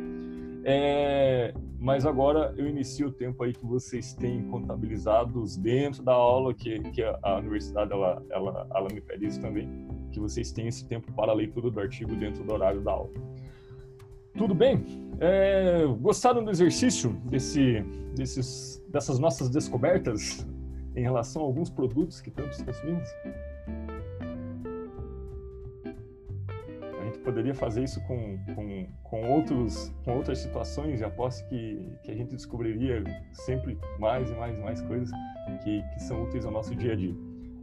[0.66, 6.54] É, mas agora eu inicio o tempo aí que vocês têm contabilizados dentro da aula,
[6.54, 9.70] que, que a, universidade ela, ela, ela me pede isso também,
[10.12, 13.10] que vocês têm esse tempo para a leitura do artigo dentro do horário da aula.
[14.38, 14.84] Tudo bem?
[15.20, 17.82] É, gostaram do exercício desse,
[18.16, 20.48] desses, dessas nossas descobertas
[20.96, 23.10] em relação a alguns produtos que tanto consumimos?
[27.24, 32.16] Poderia fazer isso com, com, com, outros, com outras situações e aposto que, que a
[32.16, 35.10] gente descobriria sempre mais e mais e mais coisas
[35.64, 37.16] que, que são úteis ao nosso dia a dia.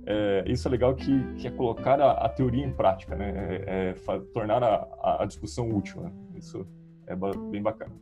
[0.06, 3.62] É, isso é legal que, que é colocar a, a teoria em prática, né?
[3.66, 6.00] É, é tornar a, a, discussão útil.
[6.00, 6.12] Né?
[6.36, 6.66] Isso
[7.06, 7.14] é
[7.50, 7.92] bem bacana.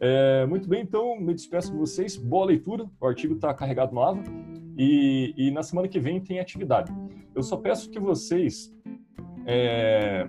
[0.00, 2.16] É, muito bem, então me despeço de vocês.
[2.16, 2.86] Boa leitura.
[3.00, 4.22] O artigo está carregado no AVA
[4.76, 6.92] e, e, na semana que vem tem atividade.
[7.34, 8.72] Eu só peço que vocês
[9.46, 10.28] é,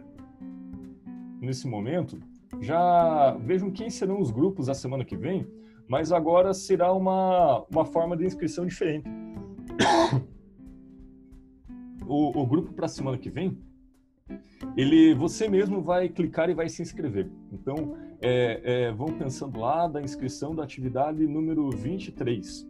[1.42, 2.20] nesse momento,
[2.62, 5.48] já vejam quem serão os grupos a semana que vem,
[5.88, 9.10] mas agora será uma, uma forma de inscrição diferente.
[12.08, 13.58] O, o grupo para a semana que vem,
[14.78, 17.32] ele você mesmo vai clicar e vai se inscrever.
[17.52, 22.68] Então, é, é, vão pensando lá da inscrição da atividade número 23.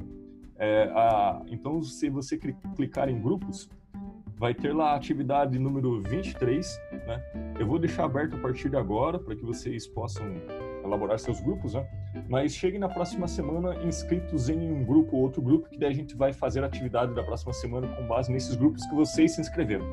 [0.57, 3.69] É, a, então, se você clicar em grupos,
[4.37, 6.79] vai ter lá a atividade número 23.
[6.91, 7.23] Né?
[7.59, 10.25] Eu vou deixar aberto a partir de agora para que vocês possam
[10.83, 11.87] elaborar seus grupos, né?
[12.29, 15.95] mas cheguem na próxima semana inscritos em um grupo ou outro grupo, que daí a
[15.95, 19.41] gente vai fazer a atividade da próxima semana com base nesses grupos que vocês se
[19.41, 19.85] inscreveram.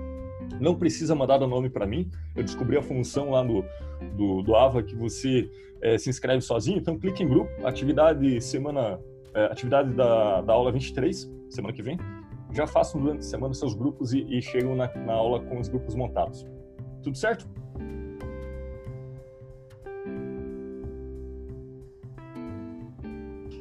[0.61, 3.65] Não precisa mandar o nome para mim, eu descobri a função lá no,
[4.17, 5.49] do, do Ava que você
[5.81, 9.01] é, se inscreve sozinho, então clique em grupo, atividade semana,
[9.35, 11.97] é, atividade da, da aula 23, semana que vem,
[12.55, 15.69] já façam durante a semana seus grupos e, e chegam na, na aula com os
[15.69, 16.47] grupos montados.
[17.03, 17.49] Tudo certo?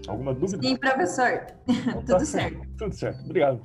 [0.07, 0.61] Alguma dúvida?
[0.61, 1.47] Sim, professor.
[1.67, 2.67] Então, Tudo tá certo.
[2.77, 3.23] Tudo certo.
[3.23, 3.61] Obrigado.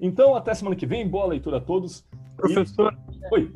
[0.00, 1.06] Então, até semana que vem.
[1.06, 2.06] Boa leitura a todos.
[2.36, 2.96] Professor.
[3.12, 3.34] E...
[3.34, 3.52] Oi.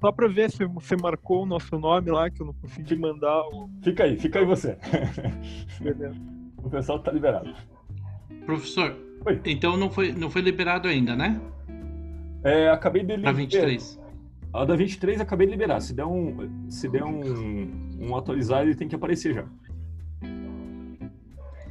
[0.00, 3.40] Só para ver se você marcou o nosso nome lá, que eu não consegui mandar.
[3.48, 3.70] O...
[3.82, 4.76] Fica aí, fica aí você.
[5.80, 6.16] Beleza.
[6.62, 7.54] O pessoal está liberado.
[8.44, 8.94] Professor,
[9.24, 9.40] Oi.
[9.44, 11.40] então não foi, não foi liberado ainda, né?
[12.42, 13.30] É, acabei de liberar.
[13.30, 14.00] A 23.
[14.52, 15.80] A da 23 acabei de liberar.
[15.80, 19.44] Se der um, se der um, um atualizar, ele tem que aparecer já.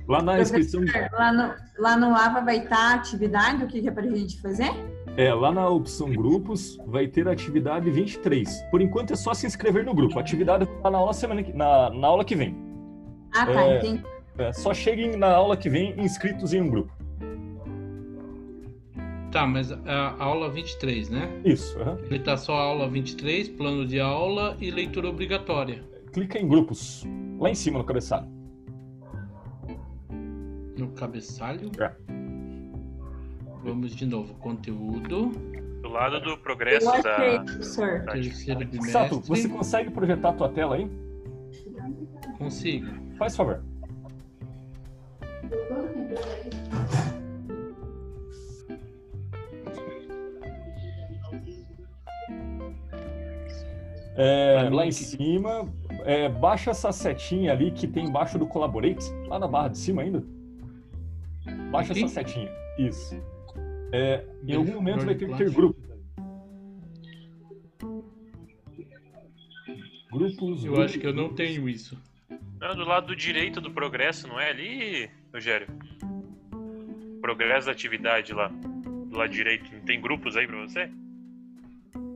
[0.07, 0.81] Lá na inscrição.
[1.11, 4.41] Lá no, lá no AVA vai estar a atividade, o que, é para a gente
[4.41, 4.71] fazer?
[5.17, 8.63] É, lá na opção grupos vai ter a atividade 23.
[8.71, 10.17] Por enquanto é só se inscrever no grupo.
[10.17, 12.57] A atividade está na aula semana que, na, na aula que vem.
[13.35, 14.03] Ah, tá, é, entendi.
[14.37, 16.91] É, só cheguem na aula que vem inscritos em um grupo.
[19.31, 21.29] Tá, mas a aula 23, né?
[21.45, 21.77] Isso.
[21.77, 21.97] Uhum.
[22.05, 25.83] Ele tá só a aula 23, plano de aula e leitura obrigatória.
[26.11, 27.05] Clica em grupos,
[27.37, 28.27] lá em cima no cabeçalho.
[30.75, 31.69] No cabeçalho?
[31.79, 31.91] É.
[33.63, 34.33] Vamos de novo.
[34.35, 35.29] Conteúdo.
[35.81, 37.43] Do lado do progresso Eu da.
[37.43, 38.05] professor.
[38.11, 38.91] Terceiro bimestre.
[38.91, 40.89] Sato, você consegue projetar a tua tela aí?
[42.37, 42.87] Consigo.
[43.17, 43.61] Faz favor.
[54.21, 59.39] É, lá em cima, é, baixa essa setinha ali que tem embaixo do Collaborate, lá
[59.39, 60.21] na barra de cima ainda.
[61.71, 62.03] Baixa Aqui?
[62.03, 62.51] essa setinha.
[62.77, 63.15] Isso.
[63.93, 65.87] É, em algum momento vai ter que ter grupos.
[70.11, 70.65] Grupos.
[70.65, 71.97] Eu acho que eu não tenho isso.
[72.59, 75.67] Não, do lado direito do progresso, não é ali, Rogério?
[77.21, 78.49] Progresso da atividade lá.
[78.49, 79.71] Do lado direito.
[79.71, 80.91] Não tem grupos aí pra você?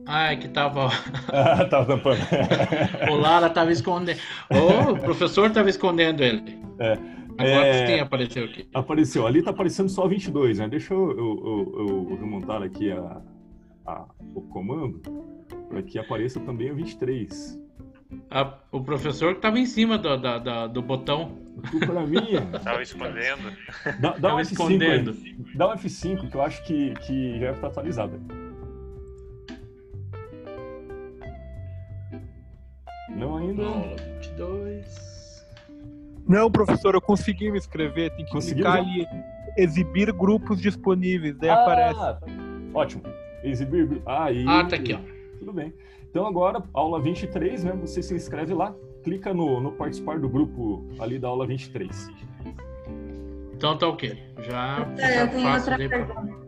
[0.06, 0.88] Ah, que tava.
[1.32, 2.20] ah, tava tampando.
[3.10, 4.20] o Lara tava escondendo.
[4.50, 6.58] Oh, o professor tava escondendo ele.
[6.78, 6.92] É.
[7.38, 7.86] Agora é...
[7.86, 8.68] quem apareceu aqui?
[8.74, 9.26] Apareceu.
[9.26, 10.68] Ali tá aparecendo só 22, né?
[10.68, 13.20] Deixa eu, eu, eu, eu remontar aqui a,
[13.86, 15.00] a, o comando
[15.68, 17.60] para que apareça também o 23.
[18.30, 21.32] A, o professor que tava em cima do, da, da, do botão.
[21.84, 22.26] Para mim.
[22.62, 23.52] tava escondendo.
[24.00, 25.10] Dá, dá um F5 escondendo.
[25.10, 25.36] Aí.
[25.54, 28.43] Dá um F5 que eu acho que, que já está atualizado.
[33.52, 34.02] Não ainda.
[34.20, 35.46] 22.
[36.26, 38.10] Não, professor, eu consegui me inscrever.
[38.16, 39.06] Tem que Conseguiu clicar ali,
[39.56, 42.00] exibir grupos disponíveis, daí ah, aparece.
[42.72, 43.02] Ótimo.
[43.42, 44.44] Exibir aí.
[44.48, 45.38] Ah, tá aqui, ó.
[45.38, 45.72] Tudo bem.
[46.10, 47.72] Então agora, aula 23, né?
[47.80, 52.10] Você se inscreve lá, clica no, no participar do grupo ali da aula 23.
[53.52, 54.16] Então tá ok.
[54.38, 56.43] Já, é, eu tenho outra pergunta.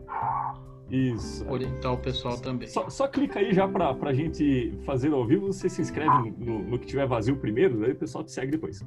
[0.89, 1.45] Isso.
[1.49, 2.67] Orientar o pessoal também.
[2.67, 5.47] Só, só clica aí já para a gente fazer ao vivo.
[5.47, 8.85] Você se inscreve no, no que tiver vazio primeiro, daí o pessoal te segue depois.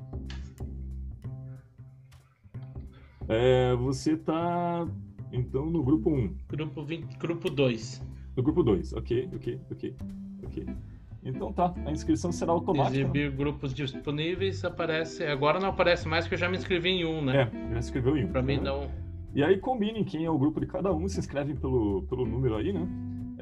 [3.28, 4.88] É, você está,
[5.32, 6.34] então, no grupo 1.
[6.48, 8.02] Grupo 20, grupo 2.
[8.36, 9.96] No grupo 2, ok, ok, ok,
[10.44, 10.66] ok.
[11.22, 12.96] Então tá, a inscrição será automática.
[12.96, 15.24] Exibir grupos disponíveis aparece.
[15.24, 17.42] Agora não aparece mais que eu já me inscrevi em um, né?
[17.42, 18.28] É, já inscreveu em um.
[18.28, 18.90] Para mim não.
[19.34, 22.56] E aí combinem quem é o grupo de cada um, se inscrevem pelo, pelo número
[22.56, 22.86] aí, né?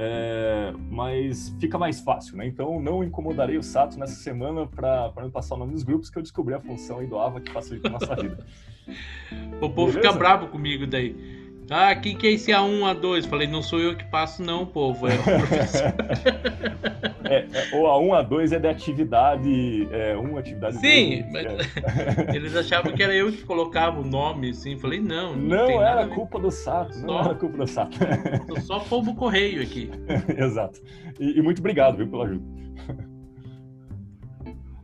[0.01, 2.47] É, mas fica mais fácil, né?
[2.47, 6.19] Então não incomodarei o Sato nessa semana para me passar o nome dos grupos que
[6.19, 8.47] eu descobri a função aí do AVA que facilita a nossa vida.
[9.61, 10.01] o povo Beleza?
[10.01, 11.38] fica bravo comigo daí.
[11.71, 13.27] Ah, quem que é esse A1, A2?
[13.27, 15.07] Falei, não sou eu que passo, não, povo.
[15.07, 15.93] É o professor.
[17.29, 19.89] é, é, o A1, A2 é de atividade.
[19.93, 20.79] É, uma atividade.
[20.79, 22.33] Sim, mas é.
[22.35, 24.79] eles achavam que era eu que colocava o nome, assim.
[24.79, 25.37] Falei, não.
[25.37, 26.95] Não, não era culpa do Sato.
[26.97, 27.99] Só, não era culpa do Sato.
[28.47, 29.91] Sou só povo correio aqui.
[30.39, 30.81] Exato.
[31.21, 32.45] E, e, muito obrigado, viu, pela ajuda.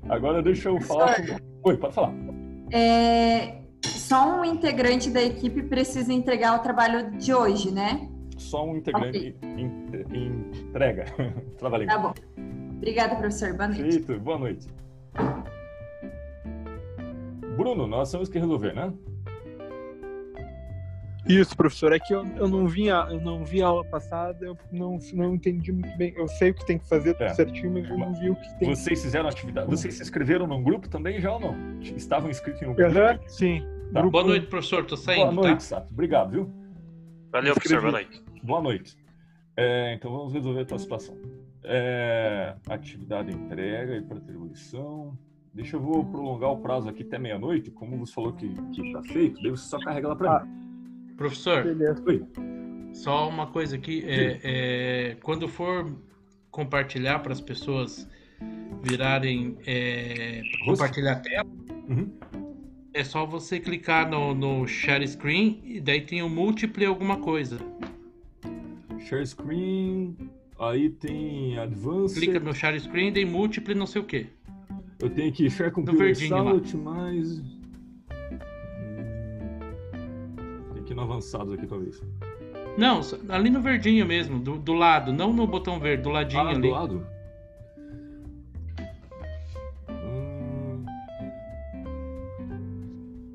[0.08, 1.16] Agora deixa eu falar.
[1.26, 1.70] Com...
[1.70, 2.12] Oi, pode falar.
[2.70, 3.63] É,
[4.04, 8.08] só um integrante da equipe precisa entregar o trabalho de hoje, né?
[8.36, 10.06] Só um integrante okay.
[10.12, 11.06] entrega.
[11.56, 11.86] Trabalhei.
[11.86, 12.12] Tá bom.
[12.76, 13.54] Obrigada, professor.
[13.54, 13.82] Boa noite.
[13.82, 14.20] Feito.
[14.20, 14.68] Boa noite.
[17.56, 18.92] Bruno, nós temos que resolver, né?
[21.26, 21.90] Isso, professor.
[21.94, 24.98] É que eu, eu não vi a, eu não vi a aula passada, eu não,
[25.14, 26.12] não entendi muito bem.
[26.14, 27.34] Eu sei o que tem que fazer tudo é.
[27.34, 28.68] certinho, mas eu não vi o que tem.
[28.68, 29.70] Vocês fizeram atividade.
[29.70, 31.80] Vocês se inscreveram num grupo também já ou não?
[31.80, 32.98] Estavam inscritos em um grupo?
[32.98, 33.73] Uhum, sim.
[33.94, 34.00] Tá.
[34.00, 34.10] Grupo...
[34.10, 34.84] Boa noite, professor.
[34.84, 35.32] Tô saindo.
[35.32, 35.60] Boa noite, tá?
[35.60, 35.92] Sato.
[35.92, 36.52] Obrigado, viu?
[37.30, 37.80] Valeu, professor.
[37.80, 38.22] Boa noite.
[38.42, 38.96] Boa noite.
[39.56, 41.16] É, então vamos resolver a tua situação.
[41.62, 45.16] É, atividade entrega e para atribuição.
[45.54, 49.00] Deixa eu vou prolongar o prazo aqui até meia-noite, como você falou que, que tá
[49.04, 50.44] feito, daí você só carrega lá para ah.
[50.44, 51.14] mim.
[51.16, 51.64] Professor,
[52.92, 55.96] só uma coisa aqui, é, é, quando for
[56.50, 58.08] compartilhar para as pessoas
[58.82, 61.48] virarem é, compartilhar a tela,
[61.88, 62.10] uhum.
[62.94, 67.58] É só você clicar no, no share screen e daí tem o múltiplo alguma coisa.
[69.00, 70.16] Share screen,
[70.58, 72.18] aí tem advanced.
[72.18, 74.28] Clica no share screen, tem múltiplo não sei o que.
[75.00, 77.42] Eu tenho que share com o result mais
[80.80, 82.00] aqui no avançados aqui, talvez.
[82.78, 86.50] Não, ali no verdinho mesmo, do, do lado, não no botão verde, do ladinho ah,
[86.50, 86.60] ali.
[86.60, 87.06] do lado?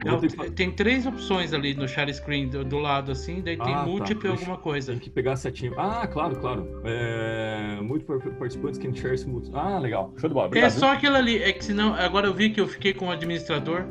[0.06, 0.20] Não.
[0.52, 4.30] Tem três opções ali no share screen do, do lado, assim, daí tem ah, múltiplo
[4.30, 4.40] tá.
[4.40, 4.94] alguma coisa.
[4.94, 5.74] Tem que pegar a setinha.
[5.78, 6.82] Ah, claro, claro.
[6.86, 7.78] É...
[7.82, 9.16] Multiple participants can share
[9.54, 10.14] Ah, legal.
[10.18, 10.48] Show de bola.
[10.48, 11.44] Obrigado, é só aquilo ali.
[11.44, 13.86] É que senão, agora eu vi que eu fiquei com o administrador.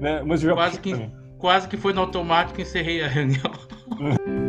[0.00, 0.22] Né?
[0.26, 3.52] Mas eu já quase que quase que foi no automático e encerrei a reunião.